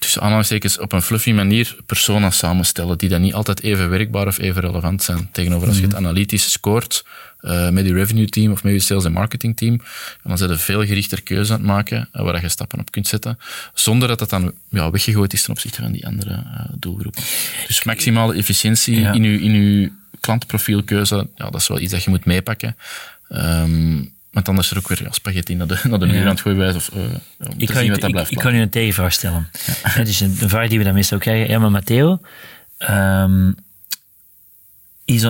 tussen 0.02 0.22
aanhalingstekens 0.22 0.78
op 0.78 0.92
een 0.92 1.02
fluffy 1.02 1.32
manier 1.32 1.76
persona's 1.86 2.38
samenstellen 2.38 2.98
die 2.98 3.08
dan 3.08 3.20
niet 3.20 3.34
altijd 3.34 3.62
even 3.62 3.90
werkbaar 3.90 4.26
of 4.26 4.38
even 4.38 4.62
relevant 4.62 5.02
zijn. 5.02 5.28
Tegenover 5.32 5.68
als 5.68 5.76
je 5.76 5.82
het 5.82 5.94
analytisch 5.94 6.52
scoort 6.52 7.04
uh, 7.40 7.68
met 7.68 7.86
je 7.86 7.94
revenue 7.94 8.28
team 8.28 8.52
of 8.52 8.62
met 8.62 8.72
je 8.72 8.78
sales 8.78 9.04
en 9.04 9.12
marketing 9.12 9.56
team, 9.56 9.80
dan 10.22 10.38
zijn 10.38 10.50
er 10.50 10.58
veel 10.58 10.84
gerichter 10.86 11.22
keuze 11.22 11.52
aan 11.52 11.58
het 11.58 11.66
maken 11.66 12.08
uh, 12.12 12.22
waar 12.22 12.42
je 12.42 12.48
stappen 12.48 12.78
op 12.78 12.90
kunt 12.90 13.06
zetten, 13.06 13.38
zonder 13.74 14.08
dat 14.08 14.18
dat 14.18 14.30
dan 14.30 14.52
ja, 14.68 14.90
weggegooid 14.90 15.32
is 15.32 15.42
ten 15.42 15.50
opzichte 15.50 15.82
van 15.82 15.92
die 15.92 16.06
andere 16.06 16.30
uh, 16.30 16.64
doelgroepen. 16.78 17.22
Dus 17.66 17.84
maximale 17.84 18.34
efficiëntie 18.34 19.00
ja. 19.00 19.12
in, 19.12 19.22
je, 19.22 19.40
in 19.40 19.52
uw 19.52 19.88
klantenprofielkeuze, 20.20 21.28
ja, 21.36 21.50
dat 21.50 21.60
is 21.60 21.68
wel 21.68 21.80
iets 21.80 21.92
dat 21.92 22.04
je 22.04 22.10
moet 22.10 22.24
meepakken. 22.24 22.76
Um, 23.28 24.11
want 24.32 24.48
anders 24.48 24.66
is 24.66 24.72
er 24.72 24.78
ook 24.78 24.88
weer 24.88 25.02
ja, 25.02 25.12
spaghetti 25.12 25.54
naar 25.54 25.66
de, 25.66 25.80
naar 25.84 25.98
de 25.98 26.06
muur 26.06 26.14
ja. 26.14 26.22
aan 26.22 26.28
het 26.28 26.40
gooien 26.40 26.74
of 26.74 26.90
uh, 26.94 27.00
om 27.00 27.10
ik 27.56 27.66
te 27.66 27.72
kan 27.72 27.82
zien 27.82 27.90
wat 27.90 28.00
dat 28.00 28.04
ik, 28.04 28.10
blijft 28.10 28.30
ik, 28.30 28.36
ik 28.36 28.42
kan 28.42 28.54
u 28.54 28.60
een 28.60 28.70
tegenvraag 28.70 29.12
stellen. 29.12 29.50
Ja. 29.66 29.74
Het 29.98 30.08
is 30.08 30.20
een, 30.20 30.36
een, 30.40 30.48
vraag 30.48 30.68
die 30.68 30.78
we 30.78 30.84
dan 30.84 30.94
meestal 30.94 31.18
krijgen. 31.18 31.48
Ja, 31.48 31.58
maar 31.58 31.70
Matteo, 31.70 32.20
um, 32.78 33.54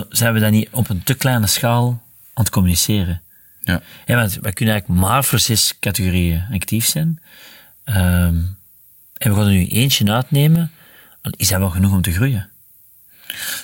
zijn 0.09 0.33
we 0.33 0.39
dan 0.39 0.51
niet 0.51 0.69
op 0.71 0.89
een 0.89 1.03
te 1.03 1.13
kleine 1.13 1.47
schaal 1.47 1.87
aan 2.33 2.43
het 2.43 2.49
communiceren? 2.49 3.21
Ja. 3.59 3.81
ja 4.05 4.15
want 4.15 4.33
wij 4.33 4.53
kunnen 4.53 4.73
eigenlijk 4.73 5.01
maar 5.05 5.23
voor 5.23 5.39
zes 5.39 5.73
categorieën 5.79 6.45
actief 6.51 6.85
zijn. 6.85 7.21
Um, 7.85 8.57
en 9.17 9.29
we 9.29 9.35
gaan 9.35 9.45
er 9.45 9.51
nu 9.51 9.67
eentje 9.67 10.11
uitnemen. 10.11 10.71
Is 11.35 11.47
dat 11.47 11.59
wel 11.59 11.69
genoeg 11.69 11.91
om 11.91 12.01
te 12.01 12.11
groeien? 12.11 12.49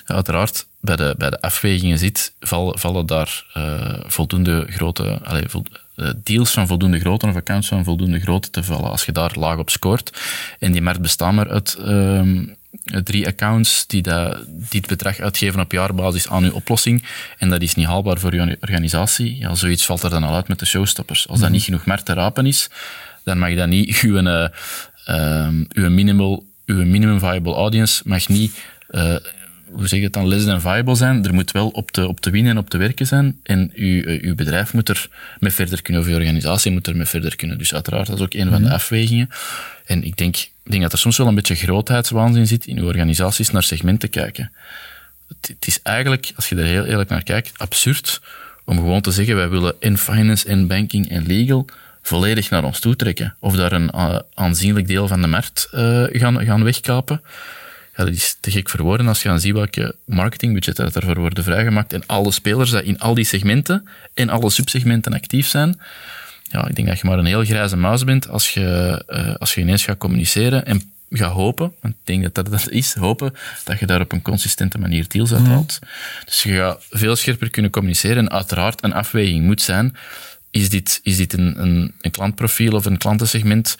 Ja, 0.06 0.14
uiteraard, 0.14 0.66
bij 0.80 0.96
de, 0.96 1.14
bij 1.18 1.30
de 1.30 1.40
afwegingen 1.40 1.98
zit, 1.98 2.32
vallen, 2.40 2.78
vallen 2.78 3.06
daar 3.06 3.44
uh, 3.56 4.00
voldoende 4.06 4.66
grote, 4.68 5.20
allez, 5.24 5.44
vo, 5.48 5.62
uh, 5.96 6.10
deals 6.22 6.50
van 6.50 6.66
voldoende 6.66 7.00
grootte 7.00 7.26
of 7.26 7.36
accounts 7.36 7.68
van 7.68 7.84
voldoende 7.84 8.20
grootte 8.20 8.50
te 8.50 8.62
vallen. 8.62 8.90
Als 8.90 9.04
je 9.04 9.12
daar 9.12 9.32
laag 9.34 9.56
op 9.56 9.70
scoort 9.70 10.20
en 10.58 10.72
die 10.72 10.82
markt 10.82 11.00
bestaat 11.00 11.32
maar 11.32 11.50
uit 11.50 11.78
um, 11.80 12.56
drie 12.82 13.26
accounts 13.26 13.86
die, 13.86 14.02
dat, 14.02 14.44
die 14.46 14.80
het 14.80 14.86
bedrag 14.86 15.18
uitgeven 15.18 15.60
op 15.60 15.72
jaarbasis 15.72 16.28
aan 16.28 16.44
uw 16.44 16.52
oplossing 16.52 17.04
en 17.38 17.48
dat 17.48 17.62
is 17.62 17.74
niet 17.74 17.86
haalbaar 17.86 18.18
voor 18.18 18.34
je 18.34 18.56
organisatie, 18.60 19.38
ja, 19.38 19.54
zoiets 19.54 19.86
valt 19.86 20.02
er 20.02 20.10
dan 20.10 20.24
al 20.24 20.34
uit 20.34 20.48
met 20.48 20.58
de 20.58 20.66
showstoppers. 20.66 21.28
Als 21.28 21.40
dat 21.40 21.50
niet 21.50 21.62
genoeg 21.62 21.84
markt 21.84 22.04
te 22.04 22.12
rapen 22.12 22.46
is, 22.46 22.70
dan 23.24 23.38
mag 23.38 23.54
dat 23.54 23.68
niet 23.68 24.00
uw, 24.00 24.18
uh, 24.18 24.48
uw, 25.68 25.90
minimal, 25.90 26.44
uw 26.66 26.84
minimum 26.84 27.18
viable 27.18 27.54
audience 27.54 28.02
mag 28.04 28.28
niet 28.28 28.58
hoe 29.72 29.88
zeg 29.88 29.98
je 29.98 30.04
het 30.04 30.12
dan, 30.12 30.28
less 30.28 30.44
than 30.44 30.60
viable 30.60 30.94
zijn. 30.94 31.24
Er 31.24 31.34
moet 31.34 31.50
wel 31.50 31.68
op 31.68 31.90
te, 31.90 32.08
op 32.08 32.20
te 32.20 32.30
winnen 32.30 32.52
en 32.52 32.58
op 32.58 32.70
te 32.70 32.78
werken 32.78 33.06
zijn. 33.06 33.38
En 33.42 33.70
uw, 33.74 34.02
eh, 34.02 34.22
uw 34.22 34.34
bedrijf 34.34 34.72
moet 34.72 34.88
er 34.88 35.08
mee 35.38 35.52
verder 35.52 35.82
kunnen, 35.82 36.02
of 36.02 36.08
uw 36.08 36.14
organisatie 36.14 36.72
moet 36.72 36.86
er 36.86 36.96
mee 36.96 37.06
verder 37.06 37.36
kunnen. 37.36 37.58
Dus 37.58 37.74
uiteraard, 37.74 38.06
dat 38.06 38.16
is 38.16 38.22
ook 38.22 38.34
een 38.34 38.50
van 38.50 38.62
de 38.62 38.70
afwegingen. 38.70 39.28
En 39.84 40.04
ik 40.04 40.16
denk, 40.16 40.36
ik 40.36 40.70
denk 40.70 40.82
dat 40.82 40.92
er 40.92 40.98
soms 40.98 41.16
wel 41.16 41.26
een 41.26 41.34
beetje 41.34 41.54
grootheidswaanzin 41.54 42.46
zit 42.46 42.66
in 42.66 42.78
uw 42.78 42.86
organisaties 42.86 43.50
naar 43.50 43.62
segmenten 43.62 44.10
kijken. 44.10 44.52
Het, 45.28 45.48
het 45.48 45.66
is 45.66 45.82
eigenlijk, 45.82 46.32
als 46.36 46.48
je 46.48 46.56
er 46.56 46.64
heel 46.64 46.84
eerlijk 46.84 47.10
naar 47.10 47.22
kijkt, 47.22 47.58
absurd 47.58 48.20
om 48.64 48.76
gewoon 48.76 49.00
te 49.00 49.10
zeggen, 49.10 49.36
wij 49.36 49.48
willen 49.48 49.74
in 49.78 49.98
finance, 49.98 50.48
in 50.48 50.66
banking 50.66 51.10
en 51.10 51.26
legal 51.26 51.66
volledig 52.02 52.50
naar 52.50 52.64
ons 52.64 52.80
toe 52.80 52.96
trekken. 52.96 53.34
Of 53.38 53.56
daar 53.56 53.72
een 53.72 53.90
uh, 53.94 54.18
aanzienlijk 54.34 54.86
deel 54.86 55.08
van 55.08 55.20
de 55.20 55.26
markt 55.26 55.68
uh, 55.74 56.04
gaan, 56.08 56.44
gaan 56.44 56.64
wegkapen. 56.64 57.22
Ja, 58.00 58.06
dat 58.06 58.14
is 58.14 58.36
te 58.40 58.50
gek 58.50 58.68
voor 58.68 58.82
woorden 58.82 59.08
als 59.08 59.22
je 59.22 59.28
dan 59.28 59.40
ziet 59.40 59.52
welke 59.52 59.94
marketingbudgetten 60.04 60.84
dat 60.84 60.96
ervoor 60.96 61.18
worden 61.18 61.44
vrijgemaakt 61.44 61.92
en 61.92 62.02
alle 62.06 62.32
spelers 62.32 62.70
die 62.70 62.82
in 62.82 63.00
al 63.00 63.14
die 63.14 63.24
segmenten 63.24 63.88
en 64.14 64.28
alle 64.28 64.50
subsegmenten 64.50 65.12
actief 65.12 65.48
zijn. 65.48 65.80
Ja, 66.42 66.68
ik 66.68 66.74
denk 66.76 66.88
dat 66.88 67.00
je 67.00 67.06
maar 67.06 67.18
een 67.18 67.24
heel 67.24 67.44
grijze 67.44 67.76
muis 67.76 68.04
bent 68.04 68.28
als 68.28 68.54
je, 68.54 69.02
uh, 69.08 69.34
als 69.34 69.54
je 69.54 69.60
ineens 69.60 69.84
gaat 69.84 69.98
communiceren 69.98 70.66
en 70.66 70.92
gaat 71.10 71.32
hopen, 71.32 71.72
want 71.80 71.94
ik 71.94 72.00
denk 72.04 72.22
dat 72.22 72.34
dat 72.34 72.50
dat 72.50 72.70
is, 72.70 72.94
hopen 72.94 73.34
dat 73.64 73.78
je 73.78 73.86
daar 73.86 74.00
op 74.00 74.12
een 74.12 74.22
consistente 74.22 74.78
manier 74.78 75.08
deals 75.08 75.32
uithaalt. 75.32 75.78
Mm. 75.80 75.88
Dus 76.24 76.42
je 76.42 76.54
gaat 76.54 76.84
veel 76.90 77.16
scherper 77.16 77.50
kunnen 77.50 77.70
communiceren 77.70 78.16
en 78.16 78.30
uiteraard 78.30 78.84
een 78.84 78.92
afweging 78.92 79.44
moet 79.44 79.62
zijn 79.62 79.96
is 80.50 80.68
dit, 80.68 81.00
is 81.02 81.16
dit 81.16 81.32
een, 81.32 81.62
een, 81.62 81.94
een 82.00 82.10
klantprofiel 82.10 82.72
of 82.72 82.84
een 82.84 82.98
klantensegment 82.98 83.76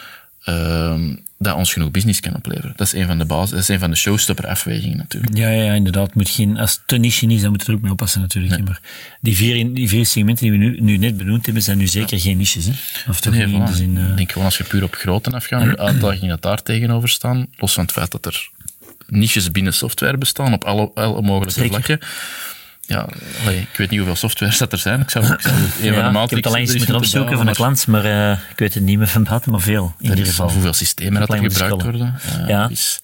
uh, 0.48 1.00
dat 1.42 1.56
ons 1.56 1.72
genoeg 1.72 1.90
business 1.90 2.20
kan 2.20 2.34
opleveren. 2.34 2.72
Dat 2.76 2.86
is 2.86 2.92
een 2.92 3.06
van 3.06 3.18
de 3.18 3.24
basis, 3.24 3.50
dat 3.50 3.58
is 3.58 3.68
een 3.68 3.78
van 3.78 3.90
de 3.90 3.96
showstopper-afwegingen 3.96 4.96
natuurlijk. 4.96 5.36
Ja, 5.36 5.48
ja, 5.48 5.72
inderdaad. 5.72 6.14
Moet 6.14 6.28
geen, 6.28 6.58
als 6.58 6.72
het 6.72 6.80
te 6.86 6.96
niche 6.96 7.26
is, 7.26 7.40
dan 7.40 7.50
moet 7.50 7.62
je 7.62 7.68
er 7.68 7.74
ook 7.74 7.80
mee 7.80 7.92
oppassen 7.92 8.20
natuurlijk. 8.20 8.54
Nee. 8.54 8.62
Maar 8.62 8.80
die 9.20 9.36
vier, 9.36 9.74
die 9.74 9.88
vier 9.88 10.06
segmenten 10.06 10.50
die 10.50 10.58
we 10.58 10.58
nu, 10.64 10.80
nu 10.80 10.96
net 10.96 11.16
benoemd 11.16 11.44
hebben, 11.44 11.62
zijn 11.62 11.78
nu 11.78 11.86
zeker 11.86 12.16
ja. 12.16 12.22
geen 12.22 12.36
niches. 12.36 12.64
Hè? 12.64 12.72
Of 13.08 13.20
toch 13.20 13.32
nee, 13.32 13.46
niet 13.46 13.78
in 13.78 13.96
uh... 13.96 14.08
Ik 14.08 14.16
denk 14.16 14.32
gewoon 14.32 14.46
als 14.46 14.58
je 14.58 14.64
puur 14.64 14.82
op 14.82 14.94
grootte 14.94 15.30
afgaat, 15.30 15.64
de 15.64 15.78
uitdagingen 15.78 16.28
dat 16.28 16.42
daar 16.42 16.62
tegenover 16.62 17.08
staan, 17.08 17.46
los 17.56 17.72
van 17.72 17.82
het 17.82 17.92
feit 17.92 18.10
dat 18.10 18.26
er 18.26 18.50
niches 19.06 19.50
binnen 19.50 19.74
software 19.74 20.18
bestaan 20.18 20.52
op 20.52 20.64
alle, 20.64 20.90
alle 20.94 21.22
mogelijke 21.22 21.60
zeker. 21.60 21.70
vlakken 21.70 22.00
ja, 22.90 23.08
allee, 23.40 23.60
ik 23.60 23.76
weet 23.76 23.90
niet 23.90 23.98
hoeveel 23.98 24.16
softwares 24.16 24.58
dat 24.58 24.72
er 24.72 24.78
zijn. 24.78 25.00
Ik 25.00 25.10
zou, 25.10 25.32
ik 25.32 25.40
zou 25.40 25.54
een 25.54 25.62
ja, 25.82 26.02
van 26.02 26.12
de 26.12 26.18
ik 26.18 26.30
heb 26.30 26.38
het 26.38 26.46
alleen 26.46 26.60
eens 26.60 26.76
moeten 26.76 26.94
opzoeken 26.94 27.36
van 27.36 27.46
een 27.46 27.54
klant, 27.54 27.86
maar 27.86 28.04
uh, 28.04 28.30
ik 28.30 28.58
weet 28.58 28.74
het 28.74 28.82
niet 28.82 28.98
meer 28.98 29.06
van 29.06 29.24
buiten, 29.24 29.50
maar 29.50 29.60
veel. 29.60 29.94
In 29.98 30.08
ieder 30.08 30.26
geval. 30.26 30.50
Hoeveel 30.50 30.72
systemen 30.72 31.20
dat 31.20 31.32
er 31.32 31.38
gebruikt 31.38 31.82
worden. 31.82 32.14
Uh, 32.40 32.48
ja. 32.48 32.68
Is... 32.68 33.00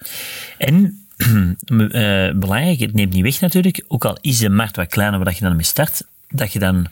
En 0.58 1.06
uh, 1.66 2.30
belangrijk, 2.34 2.78
het 2.78 2.92
neemt 2.92 3.12
niet 3.12 3.22
weg 3.22 3.40
natuurlijk, 3.40 3.84
ook 3.88 4.04
al 4.04 4.18
is 4.20 4.38
de 4.38 4.48
markt 4.48 4.76
wat 4.76 4.86
kleiner 4.86 5.24
waar 5.24 5.34
je 5.34 5.40
dan 5.40 5.56
mee 5.56 5.64
start, 5.64 6.02
dat 6.28 6.52
je 6.52 6.58
dan 6.58 6.86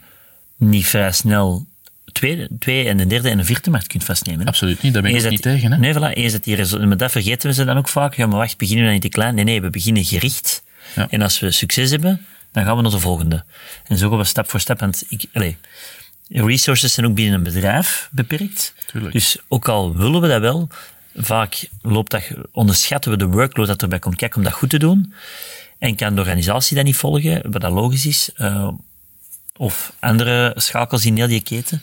niet 0.56 0.86
vrij 0.86 1.12
snel 1.12 1.66
tweede, 2.12 2.48
twee 2.58 2.88
en 2.88 2.96
de 2.96 3.06
derde 3.06 3.28
en 3.28 3.36
de 3.36 3.44
vierde 3.44 3.70
markt 3.70 3.86
kunt 3.86 4.04
vastnemen. 4.04 4.46
Absoluut 4.46 4.82
niet, 4.82 4.92
daar 4.92 5.02
ben 5.02 5.14
ik 5.14 5.30
niet 5.30 5.42
tegen. 5.42 5.72
Hè? 5.72 5.78
Nee, 5.78 5.94
voilà, 5.94 6.12
eens 6.12 6.32
dat 6.32 6.44
hier, 6.44 6.86
maar 6.86 6.96
dat 6.96 7.10
vergeten 7.10 7.48
we 7.48 7.54
ze 7.54 7.64
dan 7.64 7.76
ook 7.76 7.88
vaak. 7.88 8.14
Ja, 8.14 8.26
maar 8.26 8.38
wacht, 8.38 8.58
beginnen 8.58 8.84
we 8.84 8.90
dan 8.90 9.00
niet 9.00 9.12
te 9.12 9.18
klein? 9.18 9.34
Nee, 9.34 9.44
nee, 9.44 9.60
we 9.60 9.70
beginnen 9.70 10.04
gericht. 10.04 10.62
Ja. 10.96 11.06
En 11.10 11.22
als 11.22 11.40
we 11.40 11.50
succes 11.50 11.90
hebben, 11.90 12.26
dan 12.54 12.64
gaan 12.64 12.76
we 12.76 12.82
naar 12.82 12.90
de 12.90 12.98
volgende. 12.98 13.44
En 13.86 13.98
zo 13.98 14.08
gaan 14.08 14.18
we 14.18 14.24
stap 14.24 14.50
voor 14.50 14.60
stap. 14.60 14.80
Want 14.80 15.04
ik, 15.08 15.24
allez, 15.32 15.54
resources 16.28 16.92
zijn 16.92 17.06
ook 17.06 17.14
binnen 17.14 17.34
een 17.34 17.42
bedrijf 17.42 18.08
beperkt. 18.12 18.74
Tuurlijk. 18.86 19.12
Dus 19.12 19.38
ook 19.48 19.68
al 19.68 19.96
willen 19.96 20.20
we 20.20 20.28
dat 20.28 20.40
wel, 20.40 20.68
vaak 21.14 21.68
loopt 21.82 22.10
dat, 22.10 22.22
onderschatten 22.52 23.10
we 23.10 23.16
de 23.16 23.26
workload 23.26 23.66
dat 23.66 23.82
erbij 23.82 23.98
komt 23.98 24.16
kijken 24.16 24.38
om 24.38 24.44
dat 24.44 24.52
goed 24.52 24.70
te 24.70 24.78
doen. 24.78 25.14
En 25.78 25.96
kan 25.96 26.14
de 26.14 26.20
organisatie 26.20 26.76
dat 26.76 26.84
niet 26.84 26.96
volgen, 26.96 27.50
wat 27.50 27.60
dat 27.60 27.72
logisch 27.72 28.06
is. 28.06 28.30
Uh, 28.36 28.68
of 29.56 29.92
andere 30.00 30.52
schakels 30.56 31.06
in 31.06 31.16
heel 31.16 31.26
die 31.26 31.42
keten. 31.42 31.82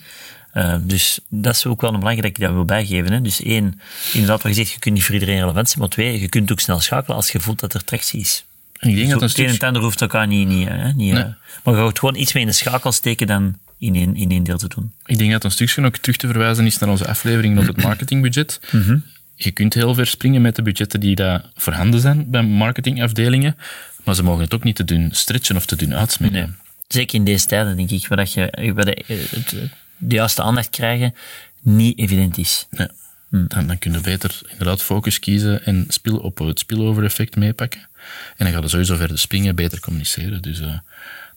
Uh, 0.53 0.75
dus 0.81 1.19
dat 1.29 1.55
is 1.55 1.65
ook 1.65 1.81
wel 1.81 1.93
een 1.93 1.99
belangrijk 1.99 2.33
dat 2.33 2.41
ik 2.41 2.48
dat 2.48 2.55
wil 2.55 2.65
bijgeven. 2.65 3.11
Hè. 3.11 3.22
Dus 3.22 3.41
één, 3.41 3.81
inderdaad 4.13 4.41
wat 4.41 4.51
je 4.51 4.57
zegt, 4.57 4.72
je 4.72 4.79
kunt 4.79 4.96
niet 4.96 5.03
voor 5.03 5.13
iedereen 5.13 5.39
relevant 5.39 5.67
zijn. 5.67 5.79
Maar 5.79 5.89
twee, 5.89 6.19
je 6.19 6.29
kunt 6.29 6.51
ook 6.51 6.59
snel 6.59 6.79
schakelen 6.79 7.15
als 7.15 7.31
je 7.31 7.39
voelt 7.39 7.59
dat 7.59 7.74
er 7.74 7.83
tractie 7.83 8.19
is. 8.19 8.46
Ik 8.81 8.96
denk 8.96 9.09
dat 9.09 9.22
een 9.22 9.29
stuk... 9.29 9.75
Hoeft 9.75 10.01
elkaar 10.01 10.27
niet, 10.27 10.48
niet, 10.48 10.67
hè, 10.67 10.94
niet 10.94 11.13
nee. 11.13 11.24
maar 11.63 11.74
je 11.74 11.81
gaat 11.81 12.00
gewoon 12.00 12.15
iets 12.15 12.33
meer 12.33 12.44
in 12.44 12.50
de 12.50 12.55
schakel 12.55 12.91
steken 12.91 13.27
dan 13.27 13.57
in 13.77 13.96
één, 13.96 14.15
in 14.15 14.31
één 14.31 14.44
deel 14.44 14.57
te 14.57 14.67
doen. 14.67 14.91
Ik 15.05 15.17
denk 15.17 15.31
dat 15.31 15.44
een 15.44 15.51
stukje 15.51 15.85
ook 15.85 15.98
terug 15.98 16.17
te 16.17 16.27
verwijzen 16.27 16.65
is 16.65 16.77
naar 16.77 16.89
onze 16.89 17.07
aflevering 17.07 17.57
over 17.57 17.74
het 17.74 17.83
marketingbudget. 17.87 18.59
Mm 18.72 18.81
-hmm. 18.81 19.03
Je 19.35 19.51
kunt 19.51 19.74
heel 19.74 19.94
ver 19.94 20.07
springen 20.07 20.41
met 20.41 20.55
de 20.55 20.61
budgetten 20.61 21.00
die 21.00 21.15
daar 21.15 21.46
voorhanden 21.55 22.00
zijn 22.00 22.29
bij 22.29 22.44
marketingafdelingen, 22.44 23.57
maar 24.03 24.15
ze 24.15 24.24
mogen 24.24 24.44
het 24.44 24.53
ook 24.53 24.63
niet 24.63 24.75
te 24.75 24.85
doen 24.85 25.09
stretchen 25.11 25.55
of 25.55 25.65
te 25.65 25.75
doen 25.75 25.96
uitsmeren. 25.96 26.33
Nee. 26.33 26.55
Zeker 26.87 27.15
in 27.15 27.25
deze 27.25 27.46
tijden, 27.46 27.77
denk 27.77 27.89
ik, 27.89 28.07
waar, 28.07 28.29
je, 28.33 28.74
waar 28.74 28.85
de, 28.85 29.70
juiste 30.07 30.41
aandacht 30.41 30.70
krijgen 30.70 31.15
niet 31.61 32.00
evident 32.00 32.37
is. 32.37 32.67
Nee. 32.70 32.87
Hmm. 33.29 33.46
Dan, 33.48 33.67
dan 33.67 33.77
kun 33.77 33.91
je 33.91 34.00
beter 34.00 34.39
inderdaad 34.48 34.81
focus 34.81 35.20
kiezen 35.20 35.65
en 35.65 35.85
spil 35.87 36.17
op 36.17 36.37
het 36.37 36.59
spillover-effect 36.59 37.35
meepakken. 37.35 37.89
En 38.37 38.46
dan 38.46 38.53
gaat 38.53 38.61
het 38.61 38.72
sowieso 38.72 38.96
verder 38.96 39.20
springen, 39.20 39.55
beter 39.55 39.79
communiceren. 39.79 40.42
Dus 40.42 40.59
uh, 40.59 40.77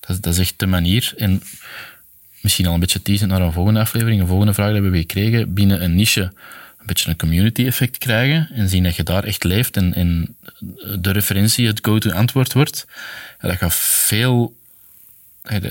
dat, 0.00 0.22
dat, 0.22 0.32
is 0.32 0.38
echt 0.38 0.54
de 0.56 0.66
manier. 0.66 1.12
En 1.16 1.42
misschien 2.40 2.66
al 2.66 2.74
een 2.74 2.80
beetje 2.80 3.02
teasen 3.02 3.28
naar 3.28 3.40
een 3.40 3.52
volgende 3.52 3.80
aflevering. 3.80 4.20
Een 4.20 4.26
volgende 4.26 4.54
vraag 4.54 4.72
die 4.72 4.80
we 4.80 4.98
gekregen. 4.98 5.54
Binnen 5.54 5.82
een 5.82 5.94
niche 5.94 6.32
een 6.84 6.92
beetje 6.92 7.10
een 7.10 7.16
community 7.16 7.66
effect 7.66 7.98
krijgen 7.98 8.48
en 8.52 8.68
zien 8.68 8.82
dat 8.82 8.96
je 8.96 9.02
daar 9.02 9.24
echt 9.24 9.44
leeft 9.44 9.76
en, 9.76 10.36
de 10.98 11.10
referentie 11.10 11.66
het 11.66 11.78
go-to 11.82 12.10
antwoord 12.10 12.52
wordt. 12.52 12.86
Dat 13.40 13.56
gaat 13.56 13.74
veel 13.74 14.54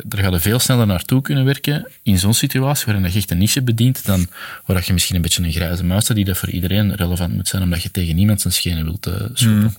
daar 0.08 0.24
ga 0.24 0.30
je 0.30 0.40
veel 0.40 0.60
sneller 0.60 0.88
naartoe 0.88 1.22
kunnen 1.22 1.46
werken 1.46 1.88
in 2.04 2.20
zo'n 2.20 2.34
situatie 2.34 2.86
waarin 2.86 3.12
je 3.12 3.18
echt 3.18 3.32
een 3.32 3.38
niche 3.38 3.62
bedient 3.62 4.06
dan 4.06 4.28
waar 4.66 4.84
je 4.86 4.94
misschien 4.94 5.16
een 5.16 5.22
beetje 5.22 5.44
een 5.44 5.52
grijze 5.52 5.84
muis 5.84 6.06
die 6.06 6.26
dat 6.26 6.38
voor 6.38 6.50
iedereen 6.50 6.96
relevant 6.96 7.34
moet 7.34 7.48
zijn 7.48 7.64
omdat 7.64 7.84
je 7.84 7.92
tegen 7.92 8.16
niemand 8.16 8.42
zijn 8.42 8.54
schenen 8.54 8.84
wilt 8.84 9.08
uh, 9.08 9.14
schoppen. 9.14 9.64
Mm. 9.64 9.76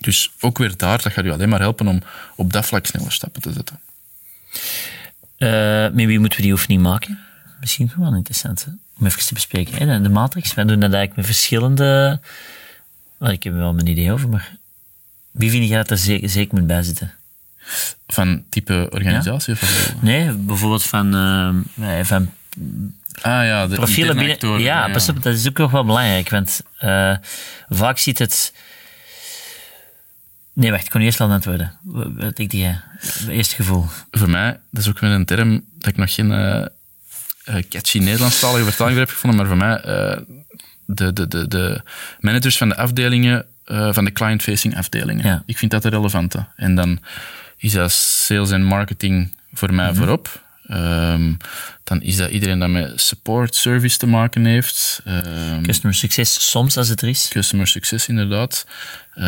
Dus 0.00 0.32
ook 0.40 0.58
weer 0.58 0.76
daar, 0.76 1.02
dat 1.02 1.12
gaat 1.12 1.24
je 1.24 1.32
alleen 1.32 1.48
maar 1.48 1.60
helpen 1.60 1.88
om 1.88 2.02
op 2.36 2.52
dat 2.52 2.66
vlak 2.66 2.86
sneller 2.86 3.12
stappen 3.12 3.42
te 3.42 3.52
zetten. 3.52 3.80
Uh, 5.38 5.94
met 5.94 6.06
wie 6.06 6.18
moeten 6.18 6.38
we 6.38 6.44
die 6.44 6.52
oefening 6.52 6.82
maken? 6.82 7.18
Misschien 7.60 7.92
wel 7.96 8.14
interessant 8.14 8.66
om 8.98 9.06
even 9.06 9.26
te 9.26 9.34
bespreken. 9.34 9.88
Hè? 9.88 10.00
De 10.00 10.08
Matrix, 10.08 10.54
wij 10.54 10.64
doen 10.64 10.80
dat 10.80 10.92
eigenlijk 10.92 11.16
met 11.16 11.26
verschillende... 11.26 12.20
Well, 13.16 13.32
ik 13.32 13.42
heb 13.42 13.52
er 13.52 13.58
wel 13.58 13.74
mijn 13.74 13.86
idee 13.86 14.12
over, 14.12 14.28
maar 14.28 14.56
wie 15.30 15.50
vind 15.50 15.68
je 15.68 15.74
dat 15.74 15.90
er 15.90 15.98
zeker, 15.98 16.28
zeker 16.28 16.58
moet 16.58 16.66
bijzitten? 16.66 17.14
Van 18.06 18.44
type 18.48 18.88
organisatie? 18.90 19.54
Ja? 19.54 19.60
Of 19.60 19.94
nee, 20.00 20.32
bijvoorbeeld 20.32 20.84
van, 20.84 21.14
uh, 21.78 22.04
van 22.04 22.30
Ah 23.22 23.44
ja, 23.44 23.66
de 23.66 23.74
profielen 23.74 24.16
binnen. 24.16 24.60
Ja, 24.60 24.86
ja. 24.86 24.92
Pas 24.92 25.08
op, 25.08 25.22
dat 25.22 25.34
is 25.34 25.48
ook 25.48 25.58
nog 25.58 25.70
wel 25.70 25.84
belangrijk, 25.84 26.30
want 26.30 26.62
uh, 26.80 27.16
vaak 27.68 27.98
ziet 27.98 28.18
het. 28.18 28.52
Nee, 30.56 30.70
wacht, 30.70 30.84
ik 30.84 30.90
kon 30.90 31.00
eerst 31.00 31.20
al 31.20 31.30
antwoorden. 31.30 31.78
Wat 31.82 32.38
ik 32.38 32.50
die, 32.50 32.64
het 32.64 33.28
eerste 33.28 33.54
gevoel. 33.54 33.84
Voor 34.10 34.30
mij, 34.30 34.60
dat 34.70 34.82
is 34.82 34.88
ook 34.88 34.98
weer 34.98 35.10
een 35.10 35.24
term 35.24 35.64
dat 35.78 35.88
ik 35.88 35.96
nog 35.96 36.14
geen 36.14 36.30
uh, 36.30 37.62
catchy 37.68 37.98
Nederlandstalige 37.98 38.64
vertaling 38.64 38.98
heb 38.98 39.08
gevonden, 39.08 39.38
maar 39.38 39.48
voor 39.48 39.56
mij, 39.56 39.76
uh, 39.76 40.16
de, 40.84 41.12
de, 41.12 41.28
de, 41.28 41.48
de 41.48 41.82
managers 42.20 42.56
van 42.56 42.68
de 42.68 42.76
afdelingen, 42.76 43.46
van 43.66 44.04
de 44.04 44.12
client-facing 44.12 44.76
afdelingen. 44.76 45.26
Ja. 45.26 45.42
Ik 45.46 45.58
vind 45.58 45.70
dat 45.70 45.82
de 45.82 45.88
relevante. 45.88 46.46
En 46.56 46.74
dan 46.74 46.98
is 47.56 47.72
dat 47.72 47.92
sales 47.92 48.50
en 48.50 48.62
marketing 48.62 49.34
voor 49.52 49.74
mij 49.74 49.84
mm 49.84 49.90
-hmm. 49.90 49.98
voorop. 49.98 50.45
Um, 50.70 51.36
dan 51.84 52.02
is 52.02 52.16
dat 52.16 52.30
iedereen 52.30 52.58
dat 52.58 52.68
met 52.68 53.00
support 53.00 53.54
service 53.54 53.98
te 53.98 54.06
maken 54.06 54.44
heeft. 54.44 55.02
Um, 55.06 55.62
customer 55.62 55.94
success, 55.96 56.50
soms 56.50 56.76
als 56.76 56.88
het 56.88 57.02
er 57.02 57.08
is. 57.08 57.28
Customer 57.28 57.66
success, 57.66 58.08
inderdaad. 58.08 58.66
Uh, 59.14 59.24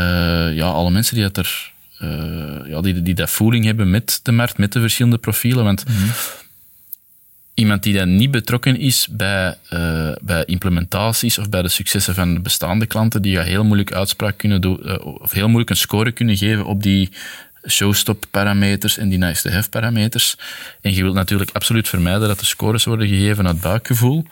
ja, 0.54 0.66
alle 0.66 0.90
mensen 0.90 1.14
die 1.14 1.24
dat 1.24 1.36
er, 1.36 1.72
uh, 2.02 2.70
ja, 2.70 2.80
die, 2.80 3.02
die 3.02 3.14
dat 3.14 3.30
voeling 3.30 3.64
hebben 3.64 3.90
met 3.90 4.20
de 4.22 4.32
markt, 4.32 4.58
met 4.58 4.72
de 4.72 4.80
verschillende 4.80 5.18
profielen. 5.18 5.64
Want 5.64 5.88
mm 5.88 5.94
-hmm. 5.94 6.10
iemand 7.54 7.82
die 7.82 7.94
dan 7.94 8.16
niet 8.16 8.30
betrokken 8.30 8.78
is 8.78 9.08
bij, 9.10 9.54
uh, 9.70 10.12
bij 10.20 10.44
implementaties 10.44 11.38
of 11.38 11.48
bij 11.48 11.62
de 11.62 11.68
successen 11.68 12.14
van 12.14 12.34
de 12.34 12.40
bestaande 12.40 12.86
klanten, 12.86 13.22
die 13.22 13.36
gaat 13.36 13.46
heel 13.46 13.64
moeilijk 13.64 13.92
uitspraak 13.92 14.38
kunnen 14.38 14.60
doen, 14.60 15.00
of 15.20 15.30
heel 15.30 15.48
moeilijk 15.48 15.70
een 15.70 15.76
score 15.76 16.12
kunnen 16.12 16.36
geven 16.36 16.64
op 16.64 16.82
die 16.82 17.10
showstop-parameters 17.66 18.98
en 18.98 19.08
die 19.08 19.18
nice-to-have-parameters. 19.18 20.36
En 20.80 20.94
je 20.94 21.02
wilt 21.02 21.14
natuurlijk 21.14 21.50
absoluut 21.52 21.88
vermijden 21.88 22.28
dat 22.28 22.38
de 22.38 22.44
scores 22.44 22.84
worden 22.84 23.08
gegeven 23.08 23.46
uit 23.46 23.60
buikgevoel. 23.60 24.24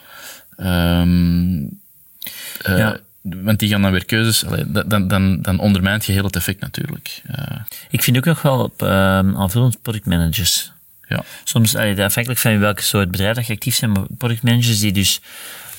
Um, 0.56 1.60
uh, 1.60 2.78
ja. 2.78 2.98
Want 3.20 3.58
die 3.58 3.68
gaan 3.68 3.82
dan 3.82 3.90
weer 3.90 4.04
keuzes... 4.04 4.44
Dan, 4.86 5.08
dan, 5.08 5.42
dan 5.42 5.58
ondermijnt 5.58 6.06
je 6.06 6.12
heel 6.12 6.24
het 6.24 6.36
effect 6.36 6.60
natuurlijk. 6.60 7.22
Uh. 7.30 7.56
Ik 7.90 8.02
vind 8.02 8.16
ook 8.16 8.24
nog 8.24 8.42
wel 8.42 8.62
op 8.62 8.82
uh, 8.82 8.88
aanvullend 9.18 9.82
productmanagers. 9.82 10.72
Ja. 11.08 11.24
Soms, 11.44 11.76
allee, 11.76 12.02
afhankelijk 12.02 12.40
van 12.40 12.58
welke 12.58 12.82
soort 12.82 13.10
bedrijf 13.10 13.34
dat 13.34 13.46
je 13.46 13.52
actief 13.52 13.74
zijn, 13.74 13.92
maar 13.92 14.04
productmanagers 14.18 14.80
die 14.80 14.92
dus 14.92 15.20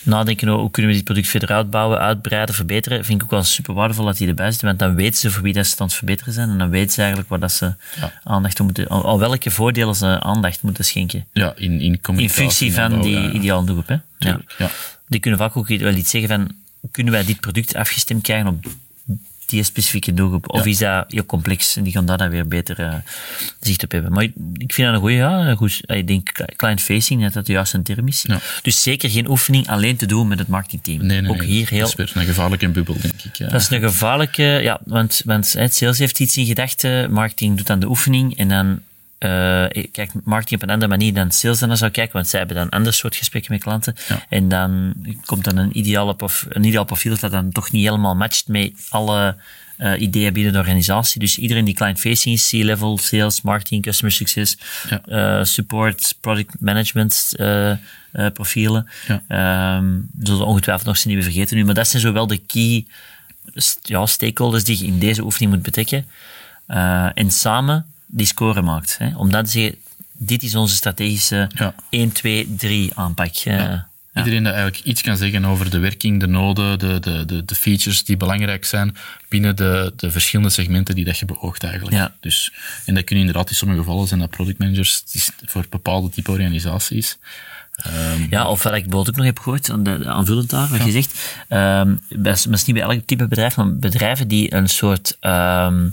nadenken 0.03 0.47
over 0.47 0.61
hoe 0.61 0.71
kunnen 0.71 0.91
we 0.91 0.97
dit 0.97 1.05
product 1.05 1.27
verder 1.27 1.51
uitbouwen, 1.51 1.99
uitbreiden, 1.99 2.55
verbeteren, 2.55 3.05
vind 3.05 3.17
ik 3.17 3.23
ook 3.23 3.31
wel 3.31 3.43
super 3.43 3.73
waardevol 3.73 4.05
dat 4.05 4.17
die 4.17 4.27
erbij 4.27 4.49
zitten, 4.49 4.67
want 4.67 4.79
dan 4.79 4.95
weten 4.95 5.19
ze 5.19 5.31
voor 5.31 5.43
wie 5.43 5.53
dat 5.53 5.67
ze 5.67 5.75
aan 5.77 5.85
het 5.85 5.95
verbeteren 5.95 6.33
zijn 6.33 6.49
en 6.49 6.57
dan 6.57 6.69
weten 6.69 6.91
ze 6.91 6.99
eigenlijk 6.99 7.29
waar 7.29 7.39
dat 7.39 7.51
ze 7.51 7.73
aandacht 8.23 8.59
aan 8.59 8.65
moeten, 8.65 8.87
al, 8.87 9.03
al 9.03 9.19
welke 9.19 9.51
voordelen 9.51 9.95
ze 9.95 10.19
aandacht 10.19 10.61
moeten 10.61 10.85
schenken. 10.85 11.25
Ja, 11.33 11.53
in, 11.55 11.71
in 11.71 11.81
In 11.81 12.01
communicatie. 12.01 12.43
functie 12.43 12.73
van 12.73 13.01
die 13.01 13.19
ja. 13.19 13.31
ideale 13.31 13.65
doelgroep, 13.65 13.87
hè? 13.87 13.93
Ja. 13.93 14.01
Tuurlijk, 14.17 14.55
ja. 14.57 14.69
Die 15.07 15.19
kunnen 15.19 15.39
vaak 15.39 15.57
ook 15.57 15.67
wel 15.67 15.95
iets 15.95 16.09
zeggen 16.09 16.29
van, 16.29 16.51
kunnen 16.91 17.13
wij 17.13 17.25
dit 17.25 17.39
product 17.39 17.75
afgestemd 17.75 18.21
krijgen 18.23 18.47
op 18.47 18.65
die 19.49 19.63
specifieke 19.63 20.13
doelgroep? 20.13 20.49
Of 20.49 20.63
Ja. 20.63 20.69
is 20.69 20.77
dat 20.77 21.05
heel 21.07 21.25
complex 21.25 21.75
en 21.75 21.83
die 21.83 21.93
gaan 21.93 22.05
daar 22.05 22.17
dan 22.17 22.29
weer 22.29 22.47
beter 22.47 22.79
eh, 22.79 22.93
zicht 23.59 23.83
op 23.83 23.91
hebben? 23.91 24.11
Maar 24.11 24.23
ik 24.23 24.33
ik 24.57 24.73
vind 24.73 24.87
dat 24.87 24.95
een 24.95 25.01
goede, 25.01 25.15
ja, 25.15 25.55
goed, 25.55 25.81
ik 25.85 26.07
denk 26.07 26.31
client-facing, 26.55 27.21
dat 27.21 27.33
dat 27.33 27.45
de 27.45 27.51
juiste 27.51 27.81
term 27.81 28.07
is. 28.07 28.23
Ja. 28.27 28.39
Dus 28.61 28.81
zeker 28.81 29.09
geen 29.09 29.29
oefening 29.29 29.67
alleen 29.67 29.95
te 29.95 30.05
doen 30.05 30.27
met 30.27 30.39
het 30.39 30.47
marketingteam. 30.47 31.05
Nee, 31.05 31.21
nee, 31.21 31.31
ook 31.31 31.37
nee. 31.37 31.47
hier 31.47 31.69
heel... 31.69 31.79
Dat 31.79 31.89
is 31.89 31.95
weer 31.95 32.11
een 32.13 32.27
gevaarlijke 32.27 32.69
bubbel, 32.69 32.95
denk 33.01 33.21
ik. 33.23 33.35
Ja. 33.35 33.47
Dat 33.47 33.61
is 33.61 33.69
een 33.69 33.81
gevaarlijke, 33.81 34.43
ja, 34.43 34.79
want, 34.85 35.21
want 35.25 35.53
hè, 35.53 35.67
sales 35.67 35.97
heeft 35.97 36.19
iets 36.19 36.37
in 36.37 36.45
gedachten, 36.45 37.11
marketing 37.11 37.57
doet 37.57 37.67
dan 37.67 37.79
de 37.79 37.89
oefening 37.89 38.37
en 38.37 38.47
dan 38.47 38.81
eh 39.17 39.65
kijkt 39.91 40.13
marketing 40.23 40.61
op 40.61 40.67
een 40.67 40.73
andere 40.73 40.91
manier 40.91 41.13
dan 41.13 41.31
sales 41.31 41.59
dan 41.59 41.77
zou 41.77 41.91
kijken, 41.91 42.13
want 42.13 42.27
zij 42.27 42.39
hebben 42.39 42.57
dan 42.57 42.65
een 42.65 42.71
ander 42.71 42.93
soort 42.93 43.15
gesprekken 43.15 43.51
met 43.51 43.61
klanten. 43.61 43.95
Ja. 44.07 44.25
En 44.29 44.47
dan 44.47 44.93
komt 45.25 45.43
dan 45.43 45.57
een, 45.57 45.77
ideale 45.77 46.15
prof, 46.15 46.45
een 46.49 46.63
ideaal 46.63 46.83
profiel 46.85 47.17
dat 47.17 47.31
dan 47.31 47.51
toch 47.51 47.71
niet 47.71 47.83
helemaal 47.83 48.15
matcht 48.15 48.47
met 48.47 48.71
alle 48.89 49.35
eh, 49.77 50.01
ideeën 50.01 50.33
binnen 50.33 50.53
de 50.53 50.59
organisatie. 50.59 51.19
Dus 51.19 51.37
iedereen 51.37 51.65
die 51.65 51.73
client-facing 51.73 52.35
is, 52.35 52.49
C-level, 52.49 52.97
sales, 52.97 53.41
marketing, 53.41 53.83
customer 53.83 54.13
success, 54.13 54.57
Ja. 54.89 55.01
eh, 55.05 55.43
support, 55.43 56.15
product 56.21 56.55
management 56.59 57.33
profielen. 58.33 58.87
Ja. 59.07 59.81
We 60.17 60.25
zullen 60.25 60.45
ongetwijfeld 60.45 60.87
nog 60.87 60.97
zijn 60.97 61.13
die 61.13 61.23
we 61.23 61.31
vergeten 61.31 61.57
nu, 61.57 61.65
maar 61.65 61.73
dat 61.73 61.87
zijn 61.87 62.01
zowel 62.01 62.27
de 62.27 62.37
key 62.37 62.85
ja, 63.81 64.05
stakeholders 64.05 64.63
die 64.63 64.77
je 64.79 64.85
in 64.85 64.99
deze 64.99 65.23
oefening 65.23 65.51
moet 65.53 65.61
betrekken. 65.63 66.05
En 67.13 67.31
samen 67.31 67.85
die 68.07 68.25
score 68.25 68.61
maakt. 68.61 68.95
Hè? 68.97 69.15
Om 69.15 69.31
dan 69.31 69.43
te 69.43 69.51
zeggen, 69.51 69.75
dit 70.17 70.43
is 70.43 70.55
onze 70.55 70.75
strategische 70.75 71.49
Ja. 71.55 71.75
1, 71.89 72.11
2, 72.11 72.55
3 72.57 72.91
aanpak. 72.95 73.35
Eh, 73.35 73.53
ja. 73.55 73.87
Iedereen 74.13 74.43
dat 74.43 74.53
eigenlijk 74.53 74.83
iets 74.85 75.01
kan 75.01 75.17
zeggen 75.17 75.45
over 75.45 75.69
de 75.69 75.77
werking, 75.79 76.19
de 76.19 76.27
noden, 76.27 76.79
de, 76.79 76.99
de, 76.99 77.25
de, 77.25 77.45
de 77.45 77.55
features 77.55 78.03
die 78.03 78.17
belangrijk 78.17 78.65
zijn 78.65 78.95
binnen 79.29 79.55
de, 79.55 79.93
de 79.95 80.11
verschillende 80.11 80.51
segmenten 80.51 80.95
die 80.95 81.05
dat 81.05 81.17
je 81.17 81.25
beoogt 81.25 81.63
eigenlijk. 81.63 81.95
Ja. 81.95 82.13
Dus, 82.19 82.53
en 82.85 82.93
dat 82.93 83.03
kunnen 83.03 83.25
inderdaad 83.25 83.49
in 83.49 83.55
sommige 83.55 83.79
gevallen 83.79 84.07
zijn 84.07 84.19
dat 84.19 84.29
productmanagers 84.29 85.03
voor 85.45 85.65
bepaalde 85.69 86.09
type 86.09 86.31
organisaties. 86.31 87.17
Ehm, 87.77 88.27
Ja, 88.29 88.47
of 88.47 88.63
wat 88.63 88.73
ik 88.73 88.81
bijvoorbeeld 88.83 89.09
ook 89.09 89.15
nog 89.15 89.25
heb 89.25 89.39
gehoord, 89.39 89.69
aanvullend 90.07 90.49
daar, 90.49 90.67
wat 90.67 90.83
je 90.85 90.91
zegt, 90.91 91.35
ehm, 91.47 91.95
best, 92.09 92.47
niet 92.47 92.73
bij 92.73 92.81
elk 92.81 93.01
type 93.05 93.27
bedrijf, 93.27 93.55
maar 93.57 93.75
bedrijven 93.75 94.27
die 94.27 94.53
een 94.53 94.69
soort, 94.69 95.17
ehm, 95.19 95.89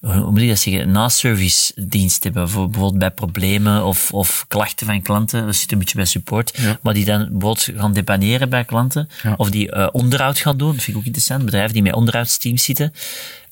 hoe 0.00 0.30
moet 0.30 0.40
ik 0.40 0.48
dat 0.48 0.58
zeggen, 0.58 0.90
na-service 0.90 1.72
dienst 1.88 2.24
hebben, 2.24 2.48
voor, 2.48 2.64
bijvoorbeeld 2.70 2.98
bij 2.98 3.10
problemen 3.10 3.84
of, 3.84 4.12
of 4.12 4.44
klachten 4.48 4.86
van 4.86 5.02
klanten, 5.02 5.46
dat 5.46 5.54
zit 5.56 5.72
een 5.72 5.78
beetje 5.78 5.96
bij 5.96 6.04
support, 6.04 6.52
Ja. 6.56 6.78
maar 6.82 6.94
die 6.94 7.04
dan 7.04 7.18
bijvoorbeeld 7.18 7.68
gaan 7.76 7.92
depaneren 7.92 8.48
bij 8.48 8.64
klanten, 8.64 9.08
Ja. 9.22 9.34
of 9.36 9.50
die 9.50 9.70
eh, 9.70 9.88
onderhoud 9.92 10.38
gaan 10.38 10.56
doen, 10.56 10.72
dat 10.72 10.82
vind 10.82 10.88
ik 10.88 10.96
ook 10.96 11.04
interessant, 11.06 11.44
bedrijven 11.44 11.72
die 11.72 11.82
met 11.82 11.92
onderhoudsteams 11.94 12.64
zitten, 12.64 12.92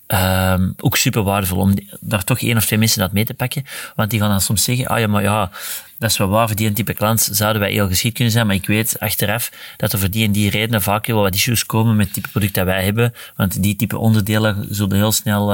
Ehm, 0.06 0.70
ook 0.80 0.96
super 0.96 1.22
waardevol 1.22 1.58
om 1.58 1.74
daar 2.00 2.24
toch 2.24 2.40
één 2.40 2.56
of 2.56 2.66
twee 2.66 2.78
mensen 2.78 3.00
dat 3.00 3.12
mee 3.12 3.24
te 3.24 3.34
pakken. 3.34 3.64
Want 3.94 4.10
die 4.10 4.20
gaan 4.20 4.28
dan 4.28 4.40
soms 4.40 4.64
zeggen, 4.64 4.86
ah 4.86 4.98
ja, 4.98 5.06
maar 5.06 5.22
ja, 5.22 5.50
dat 5.98 6.10
is 6.10 6.16
wel 6.16 6.28
waar, 6.28 6.46
voor 6.46 6.56
die 6.56 6.66
en 6.66 6.74
type 6.74 6.94
klant 6.94 7.28
zouden 7.32 7.60
wij 7.60 7.70
heel 7.70 7.88
geschikt 7.88 8.14
kunnen 8.14 8.32
zijn, 8.32 8.46
maar 8.46 8.54
ik 8.54 8.66
weet 8.66 8.98
achteraf 8.98 9.50
dat 9.76 9.92
er 9.92 9.98
voor 9.98 10.10
die 10.10 10.24
en 10.24 10.32
die 10.32 10.50
redenen 10.50 10.82
vaak 10.82 11.06
wel 11.06 11.22
wat 11.22 11.34
issues 11.34 11.66
komen 11.66 11.96
met 11.96 12.04
het 12.06 12.14
type 12.14 12.28
product 12.28 12.54
dat 12.54 12.64
wij 12.64 12.84
hebben. 12.84 13.14
Want 13.36 13.62
die 13.62 13.76
type 13.76 13.98
onderdelen 13.98 14.66
zullen 14.70 14.96
heel 14.96 15.12
snel 15.12 15.52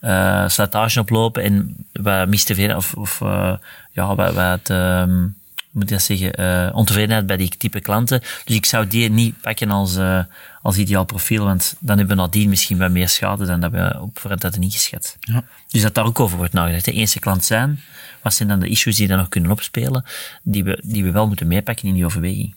eh, 0.00 0.48
slijtage 0.48 1.00
oplopen 1.00 1.42
en 1.42 1.86
wat 1.92 2.28
mistevredenheid 2.28 2.84
of, 2.84 2.94
of 2.94 3.20
eh, 3.20 3.52
ja, 3.92 4.14
wat, 4.14 4.34
wat 4.34 4.70
ehm, 4.70 5.24
moet 5.72 5.82
ik 5.82 5.88
dat 5.88 6.02
zeggen, 6.02 6.32
eh, 6.34 6.70
ontevredenheid 6.76 7.26
bij 7.26 7.36
die 7.36 7.48
type 7.48 7.80
klanten. 7.80 8.20
Dus 8.44 8.56
ik 8.56 8.66
zou 8.66 8.86
die 8.86 9.10
niet 9.10 9.40
pakken 9.40 9.70
als, 9.70 9.96
eh, 9.96 10.18
als 10.62 10.76
ideaal 10.76 11.04
profiel, 11.04 11.44
want 11.44 11.74
dan 11.78 11.98
hebben 11.98 12.16
we 12.16 12.22
nadien 12.22 12.48
misschien 12.48 12.78
wat 12.78 12.90
meer 12.90 13.08
schade 13.08 13.46
dan 13.46 13.60
dat 13.60 13.70
we 13.70 14.00
op 14.00 14.18
voorhand 14.18 14.42
hadden 14.42 14.62
ingeschat. 14.62 15.16
Ja. 15.20 15.44
Dus 15.68 15.82
dat 15.82 15.94
daar 15.94 16.04
ook 16.04 16.20
over 16.20 16.36
wordt 16.36 16.52
nagedacht. 16.52 16.84
De 16.84 16.92
eerste 16.92 17.18
klant 17.18 17.44
zijn, 17.44 17.80
wat 18.22 18.34
zijn 18.34 18.48
dan 18.48 18.60
de 18.60 18.68
issues 18.68 18.96
die 18.96 19.06
dan 19.08 19.18
nog 19.18 19.28
kunnen 19.28 19.50
opspelen, 19.50 20.04
die 20.42 20.64
we, 20.64 20.80
die 20.84 21.04
we 21.04 21.10
wel 21.10 21.26
moeten 21.26 21.46
meepakken 21.46 21.88
in 21.88 21.94
die 21.94 22.04
overweging. 22.04 22.54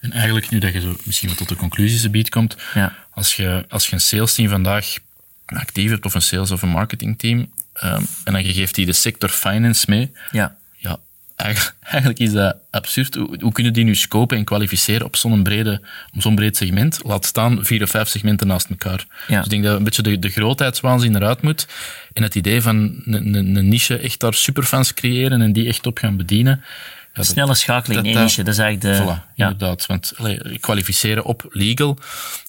En 0.00 0.12
eigenlijk, 0.12 0.50
nu 0.50 0.58
dat 0.58 0.72
je 0.72 0.80
zo 0.80 0.96
misschien 1.04 1.28
wat 1.28 1.38
tot 1.38 1.48
de 1.48 1.56
conclusies 1.56 2.10
biedt 2.10 2.28
komt, 2.28 2.56
Ja. 2.74 2.94
als, 3.10 3.36
je, 3.36 3.64
als 3.68 3.86
je 3.86 3.92
een 3.92 4.00
sales 4.00 4.34
team 4.34 4.48
vandaag 4.48 4.96
actief 5.46 5.90
hebt, 5.90 6.04
of 6.04 6.14
een 6.14 6.22
sales 6.22 6.50
of 6.50 6.62
een 6.62 6.68
marketingteam, 6.68 7.50
ehm, 7.72 8.02
en 8.24 8.32
dan 8.32 8.44
je 8.44 8.52
geeft 8.52 8.74
die 8.74 8.86
de 8.86 8.92
sector 8.92 9.28
finance 9.28 9.84
mee, 9.88 10.12
Ja. 10.30 10.56
Eigenlijk, 11.44 12.18
is 12.18 12.32
dat 12.32 12.56
absurd. 12.70 13.14
Hoe, 13.14 13.36
hoe 13.40 13.52
kunnen 13.52 13.72
die 13.72 13.84
nu 13.84 13.94
scopen 13.94 14.36
en 14.36 14.44
kwalificeren 14.44 15.06
op 15.06 15.16
zo'n 15.16 15.42
brede, 15.42 15.80
op 16.14 16.22
zo'n 16.22 16.34
breed 16.34 16.56
segment? 16.56 17.00
Laat 17.04 17.24
staan 17.26 17.64
vier 17.64 17.82
of 17.82 17.90
vijf 17.90 18.08
segmenten 18.08 18.46
naast 18.46 18.68
elkaar. 18.70 19.06
Ja. 19.28 19.36
Dus 19.36 19.44
ik 19.44 19.50
denk 19.50 19.64
dat 19.64 19.76
een 19.76 19.84
beetje 19.84 20.02
de, 20.02 20.18
de 20.18 20.28
grootheidswaanzin 20.28 21.16
eruit 21.16 21.42
moet. 21.42 21.66
En 22.12 22.22
het 22.22 22.34
idee 22.34 22.62
van 22.62 22.76
een, 23.04 23.34
een, 23.34 23.56
een 23.56 23.68
niche 23.68 23.98
echt 23.98 24.20
daar 24.20 24.34
superfans 24.34 24.94
creëren 24.94 25.42
en 25.42 25.52
die 25.52 25.68
echt 25.68 25.86
op 25.86 25.98
gaan 25.98 26.16
bedienen. 26.16 26.60
Ja, 26.62 27.20
dat- 27.20 27.26
Snelle 27.26 27.54
schakeling 27.54 28.06
in 28.06 28.18
niche, 28.22 28.42
dat 28.42 28.54
is 28.54 28.60
eigenlijk 28.60 28.98
de... 28.98 29.04
Voilà, 29.04 29.34
ja. 29.34 29.50
inderdaad. 29.50 29.86
Want 29.86 30.12
allee, 30.16 30.58
kwalificeren 30.60 31.24
op 31.24 31.46
legal, 31.50 31.98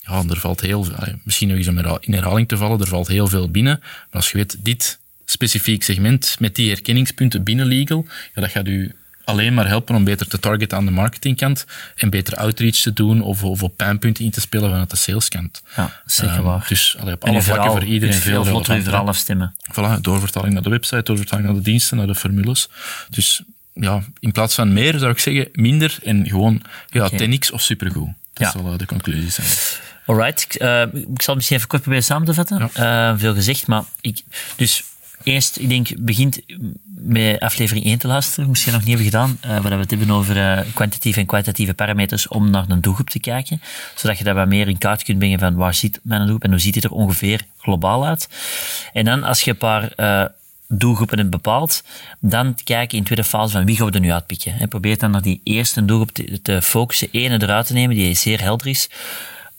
ja, 0.01 0.23
er 0.29 0.39
valt 0.39 0.62
heel 0.62 0.84
veel, 0.84 0.95
allee, 0.95 1.15
misschien 1.23 1.47
nog 1.47 1.58
eens 1.58 1.67
om 1.67 1.77
in 1.99 2.13
herhaling 2.13 2.47
te 2.47 2.58
vallen, 2.58 2.79
er 2.79 2.88
valt 2.88 3.08
heel 3.08 3.27
veel 3.27 3.49
binnen. 3.49 3.77
Maar 3.79 3.91
als 4.12 4.31
je 4.31 4.38
weet, 4.38 4.58
dit 4.65 4.99
specifiek 5.26 5.84
segment 5.84 6.36
met 6.40 6.56
die 6.56 6.70
herkenningspunten 6.70 7.44
binnen 7.44 7.66
legal, 7.66 8.06
ja, 8.36 8.42
dat 8.42 8.50
gaat 8.52 8.68
u 8.68 8.96
alleen 9.24 9.54
maar 9.54 9.68
helpen 9.68 9.96
om 9.96 10.04
beter 10.04 10.28
te 10.28 10.40
targeten 10.40 10.78
aan 10.78 10.86
de 10.86 10.92
marketingkant 10.92 11.66
en 11.96 12.10
beter 12.10 12.36
outreach 12.38 12.76
te 12.76 12.94
doen 12.94 13.22
of, 13.22 13.44
of 13.44 13.64
op 13.64 13.78
pijnpunten 13.78 14.24
in 14.26 14.32
te 14.32 14.42
spelen 14.42 14.70
vanuit 14.70 14.90
de 14.90 14.96
saleskant. 14.96 15.62
Ja, 15.76 16.02
zeker 16.06 16.34
Ehm, 16.34 16.44
waar. 16.44 16.66
Dus 16.70 16.96
allee, 17.00 17.14
op 17.14 17.24
alle 17.26 17.42
vlakken 17.42 17.72
voor 17.72 17.84
iedereen 17.84 18.16
veel 18.16 18.46
vlotter 18.46 18.82
verhaal 18.84 19.08
afstemmen. 19.08 19.56
Voilà, 19.72 20.02
doorvertaling 20.02 20.54
naar 20.54 20.64
de 20.64 20.70
website, 20.70 21.02
doorvertaling 21.04 21.48
naar 21.48 21.56
de 21.58 21.62
diensten, 21.64 21.98
naar 21.98 22.08
de 22.08 22.16
formules. 22.16 22.70
Dus 23.10 23.42
ja, 23.74 24.04
in 24.20 24.32
plaats 24.32 24.56
van 24.56 24.74
meer 24.74 25.00
zou 25.00 25.12
ik 25.12 25.20
zeggen 25.20 25.50
minder 25.54 25.98
en 26.04 26.28
gewoon 26.28 26.62
ja, 26.90 27.06
Oké. 27.06 27.26
10x 27.38 27.52
of 27.52 27.62
supergoed. 27.62 28.10
Dat 28.34 28.54
Ja. 28.54 28.60
zal 28.62 28.72
eh, 28.72 28.78
de 28.78 28.86
conclusie 28.86 29.30
zijn. 29.30 29.48
Alright, 30.06 30.42
ik, 30.42 30.54
eh, 30.54 30.82
ik 30.82 31.22
zal 31.22 31.26
het 31.26 31.36
misschien 31.36 31.56
even 31.58 31.68
kort 31.70 31.82
proberen 31.82 32.06
samen 32.06 32.26
te 32.28 32.34
vatten. 32.34 32.70
Eh, 32.74 33.14
veel 33.18 33.34
gezegd, 33.34 33.68
maar 33.68 33.84
ik, 34.02 34.22
dus 34.56 34.84
eerst, 35.26 35.60
ik 35.60 35.70
denk, 35.70 35.90
begint 35.98 36.42
met 37.06 37.40
aflevering 37.40 37.86
1 37.86 37.98
te 37.98 38.08
luisteren, 38.08 38.50
je 38.54 38.72
nog 38.72 38.80
niet 38.80 38.88
hebben 38.88 39.06
gedaan, 39.06 39.38
eh, 39.42 39.50
waar 39.50 39.72
we 39.72 39.76
het 39.76 39.90
hebben 39.90 40.12
over 40.12 40.38
eh, 40.38 40.66
kwantitatieve 40.74 41.20
en 41.20 41.26
kwalitatieve 41.26 41.74
parameters 41.74 42.28
om 42.28 42.50
naar 42.50 42.66
een 42.68 42.82
doelgroep 42.82 43.10
te 43.10 43.20
kijken, 43.20 43.62
zodat 43.96 44.18
je 44.18 44.24
dat 44.24 44.36
wat 44.36 44.48
meer 44.48 44.68
in 44.68 44.78
kaart 44.78 45.04
kunt 45.04 45.18
brengen 45.18 45.40
van 45.40 45.56
waar 45.56 45.74
zit 45.74 46.00
mijn 46.04 46.20
doelgroep 46.20 46.44
en 46.44 46.50
hoe 46.50 46.60
ziet 46.60 46.76
het 46.76 46.84
er 46.84 46.92
ongeveer 46.92 47.42
globaal 47.58 48.06
uit. 48.06 48.30
En 48.94 49.06
dan, 49.06 49.24
als 49.24 49.42
je 49.42 49.52
een 49.52 49.58
paar 49.58 49.92
eh, 49.92 50.26
doelgroepen 50.68 51.18
hebt 51.18 51.30
bepaald, 51.30 51.84
dan 52.20 52.56
kijken 52.64 52.98
in 52.98 53.04
de 53.04 53.10
tweede 53.10 53.30
fase 53.30 53.52
van 53.52 53.66
wie 53.66 53.76
gaan 53.76 53.86
we 53.86 53.92
er 53.92 54.00
nu 54.00 54.12
uitpikken. 54.12 54.60
En 54.60 54.68
probeer 54.68 54.98
dan 54.98 55.12
naar 55.12 55.22
die 55.22 55.42
eerste 55.44 55.86
doelgroep 55.86 56.12
te, 56.12 56.42
te 56.42 56.62
focussen, 56.62 57.08
ene 57.12 57.42
eruit 57.42 57.68
te 57.68 57.74
nemen 57.74 57.96
die 57.96 58.16
zeer 58.16 58.42
helder 58.42 58.68
is. 58.68 58.90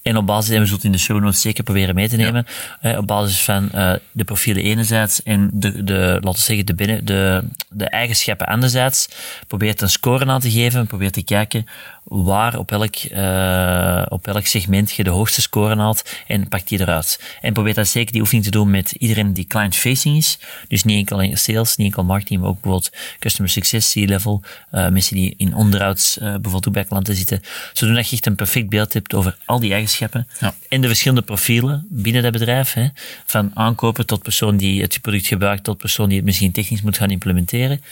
En 0.07 0.17
op 0.17 0.27
basis, 0.27 0.55
en 0.55 0.61
we 0.61 0.65
zullen 0.65 0.81
het 0.83 0.85
in 0.85 0.93
de 0.93 0.99
show 0.99 1.21
notes 1.21 1.41
zeker 1.41 1.65
proberen 1.65 1.95
mee 1.95 2.09
te 2.09 2.17
nemen, 2.17 2.47
eh, 2.81 2.99
op 2.99 3.07
basis 3.07 3.41
van 3.41 3.71
eh, 3.71 3.93
de 4.13 4.25
profielen 4.25 4.63
enerzijds 4.63 5.23
en 5.23 5.51
de, 5.53 5.85
de, 5.85 6.19
laten 6.21 6.31
we 6.31 6.39
zeggen, 6.39 6.67
de, 6.67 6.75
binnen, 6.75 7.05
de, 7.05 7.45
de 7.69 7.85
eigenschappen 7.85 8.47
anderzijds, 8.47 9.09
probeert 9.47 9.81
een 9.81 9.91
score 9.91 10.27
aan 10.27 10.41
te 10.41 10.51
geven, 10.51 10.87
probeert 10.87 11.13
te 11.13 11.23
kijken 11.23 11.67
waar, 12.05 12.59
op 12.59 12.71
welk, 12.71 12.95
eh, 12.97 14.03
op 14.09 14.27
welk 14.27 14.47
segment 14.47 14.93
je 14.93 15.05
de 15.05 15.11
hoogste 15.11 15.41
score 15.41 15.77
haalt 15.77 16.11
en 16.27 16.49
pak 16.49 16.69
die 16.69 16.81
eruit. 16.81 17.37
En 17.41 17.53
probeer 17.53 17.75
dan 17.75 17.87
zeker 17.87 18.13
die 18.13 18.21
oefening 18.21 18.45
te 18.45 18.51
doen 18.51 18.71
met 18.71 18.93
iedereen 18.93 19.33
die 19.33 19.47
client-facing 19.47 20.17
is, 20.17 20.39
dus 20.69 20.85
niet 20.85 20.97
enkel 20.97 21.21
in 21.21 21.39
sales, 21.39 21.77
niet 21.77 21.87
enkel 21.87 22.05
marketing, 22.05 22.41
maar 22.41 22.49
ook 22.49 22.61
bijvoorbeeld 22.61 22.97
customer 23.19 23.51
success, 23.51 23.93
C-level, 23.93 24.43
eh, 24.71 24.89
mensen 24.89 25.17
die 25.17 25.35
in 25.37 25.55
onderhouds, 25.55 26.17
bijvoorbeeld 26.21 26.69
ook 26.69 26.75
bij 26.75 26.85
klanten 26.85 27.15
zitten, 27.15 27.41
zodat 27.73 28.09
je 28.09 28.17
echt 28.17 28.27
een 28.27 28.35
perfect 28.35 28.69
beeld 28.69 28.93
hebt 28.93 29.15
over 29.15 29.37
al 29.45 29.61
die 29.61 29.73
eigenschappen 29.73 29.95
Ja. 29.99 30.55
en 30.69 30.81
de 30.81 30.87
verschillende 30.87 31.23
profielen 31.23 31.87
binnen 31.91 32.23
dat 32.23 32.33
bedrijf. 32.33 32.73
Hè, 32.73 32.89
van 33.27 33.51
aankoper 33.55 34.05
tot 34.05 34.23
persoon 34.23 34.57
die 34.57 34.83
het 34.83 35.01
product 35.01 35.27
gebruikt, 35.27 35.65
tot 35.65 35.79
persoon 35.79 36.09
die 36.09 36.17
het 36.17 36.27
misschien 36.27 36.53
technisch 36.53 36.83
moet 36.83 36.97
gaan 36.97 37.11
implementeren. 37.11 37.83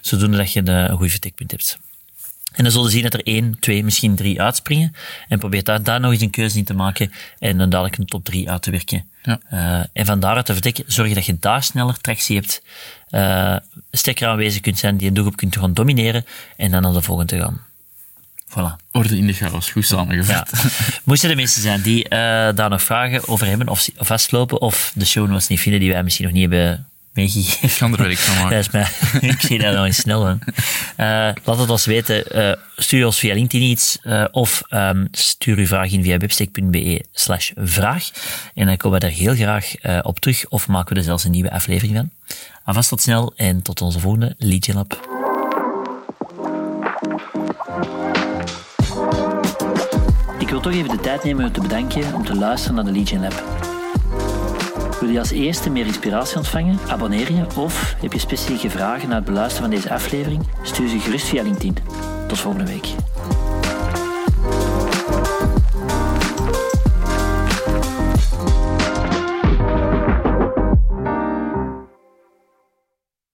Zodoende 0.00 0.36
dat 0.36 0.52
je 0.52 0.62
de, 0.62 0.72
een 0.72 0.96
goed 0.96 1.10
vertrekpunt 1.10 1.50
hebt. 1.50 1.78
En 2.52 2.64
dan 2.64 2.72
zullen 2.72 2.90
zien 2.90 3.02
dat 3.02 3.14
er 3.14 3.22
één, 3.22 3.56
twee, 3.60 3.84
misschien 3.84 4.16
drie 4.16 4.40
uitspringen. 4.40 4.94
En 5.28 5.38
probeer 5.38 5.64
daar, 5.64 5.82
daar 5.82 6.00
nog 6.00 6.12
eens 6.12 6.20
een 6.20 6.30
keuze 6.30 6.58
in 6.58 6.64
te 6.64 6.74
maken 6.74 7.12
en 7.38 7.58
dan 7.58 7.70
dadelijk 7.70 7.98
een 7.98 8.06
top 8.06 8.24
drie 8.24 8.50
uit 8.50 8.62
te 8.62 8.70
werken. 8.70 9.04
Ja. 9.22 9.40
Eh, 9.48 9.84
en 9.92 10.06
van 10.06 10.20
daaruit 10.20 10.46
te 10.46 10.52
vertrekken, 10.52 10.84
zorg 10.86 11.08
je 11.08 11.14
dat 11.14 11.26
je 11.26 11.36
daar 11.40 11.62
sneller 11.62 12.00
tractie 12.00 12.36
hebt, 12.36 12.62
eh 13.10 13.56
sterker 13.90 14.28
aanwezig 14.28 14.60
kunt 14.60 14.78
zijn, 14.78 14.96
die 14.96 15.08
een 15.08 15.14
doelgroep 15.14 15.36
kunt 15.36 15.56
gaan 15.56 15.74
domineren 15.74 16.24
en 16.56 16.70
dan 16.70 16.82
naar 16.82 16.92
de 16.92 17.02
volgende 17.02 17.40
gaan. 17.40 17.60
Voilà. 18.52 18.76
Orde 18.90 19.16
in 19.16 19.26
de 19.26 19.32
chaos, 19.32 19.70
goed 19.70 19.88
Ja. 19.88 19.96
samengevat. 19.96 20.50
Moesten 21.04 21.30
er 21.30 21.36
mensen 21.36 21.62
zijn 21.62 21.82
die 21.82 22.08
eh, 22.08 22.18
daar 22.54 22.70
nog 22.70 22.82
vragen 22.82 23.28
over 23.28 23.46
hebben 23.46 23.68
of, 23.68 23.88
vastlopen 23.96 24.60
of 24.60 24.92
de 24.94 25.04
show 25.06 25.28
notes 25.28 25.48
niet 25.48 25.60
vinden 25.60 25.80
die 25.80 25.90
wij 25.92 26.02
misschien 26.02 26.24
nog 26.24 26.34
niet 26.34 26.42
hebben 26.50 26.86
meegegeven. 27.12 27.68
Ik 27.68 27.74
kan 27.78 27.92
er 27.92 28.02
werk 28.02 28.18
van 28.18 28.34
maken. 28.34 28.56
Dat 28.56 28.66
is 28.66 28.70
mij. 28.70 28.86
ik 29.30 29.40
zie 29.40 29.58
dat 29.58 29.74
nog 29.74 29.84
eens 29.84 29.96
snel. 29.96 30.28
Eh, 30.28 30.36
laat 31.44 31.58
het 31.58 31.70
ons 31.70 31.84
weten. 31.84 32.26
Eh, 32.30 32.56
stuur 32.76 33.06
ons 33.06 33.18
via 33.18 33.34
LinkedIn 33.34 33.68
iets 33.68 33.98
of 34.30 34.62
ehm, 34.68 35.06
stuur 35.10 35.56
uw 35.56 35.66
vraag 35.66 35.90
in 35.90 36.02
via 36.02 36.16
webstack.be 36.16 37.04
slash 37.12 37.50
vraag. 37.54 38.10
En 38.54 38.66
dan 38.66 38.76
komen 38.76 39.00
we 39.00 39.06
daar 39.06 39.16
heel 39.16 39.34
graag 39.34 39.72
op 40.02 40.20
terug 40.20 40.48
of 40.48 40.68
maken 40.68 40.92
we 40.92 40.98
er 40.98 41.06
zelfs 41.06 41.24
een 41.24 41.30
nieuwe 41.30 41.50
aflevering 41.52 41.96
van. 41.96 42.10
Alvast 42.64 42.88
tot 42.88 43.00
snel 43.00 43.32
en 43.36 43.62
tot 43.62 43.80
onze 43.80 44.00
volgende 44.00 44.34
Gen 44.38 44.74
Lab. 44.74 45.21
Wil 50.52 50.60
toch 50.60 50.72
even 50.72 50.96
de 50.96 51.02
tijd 51.02 51.24
nemen 51.24 51.44
om 51.44 51.52
te 51.52 51.60
bedanken 51.60 52.14
om 52.14 52.24
te 52.24 52.36
luisteren 52.36 52.84
naar 52.84 52.92
de 52.92 53.06
Gen 53.06 53.20
Lab. 53.20 53.42
Wil 55.00 55.08
je 55.08 55.18
als 55.18 55.30
eerste 55.30 55.70
meer 55.70 55.86
inspiratie 55.86 56.36
ontvangen? 56.36 56.78
Abonneer 56.88 57.32
je 57.32 57.44
of 57.56 57.94
heb 58.00 58.12
je 58.12 58.18
specifieke 58.18 58.70
vragen 58.70 59.08
na 59.08 59.14
het 59.14 59.24
beluisteren 59.24 59.70
van 59.70 59.76
deze 59.80 59.94
aflevering? 59.94 60.46
Stuur 60.62 60.88
ze 60.88 60.98
gerust 60.98 61.26
via 61.26 61.42
LinkedIn. 61.42 61.76
Tot 62.28 62.38
volgende 62.38 62.66
week. 62.66 62.86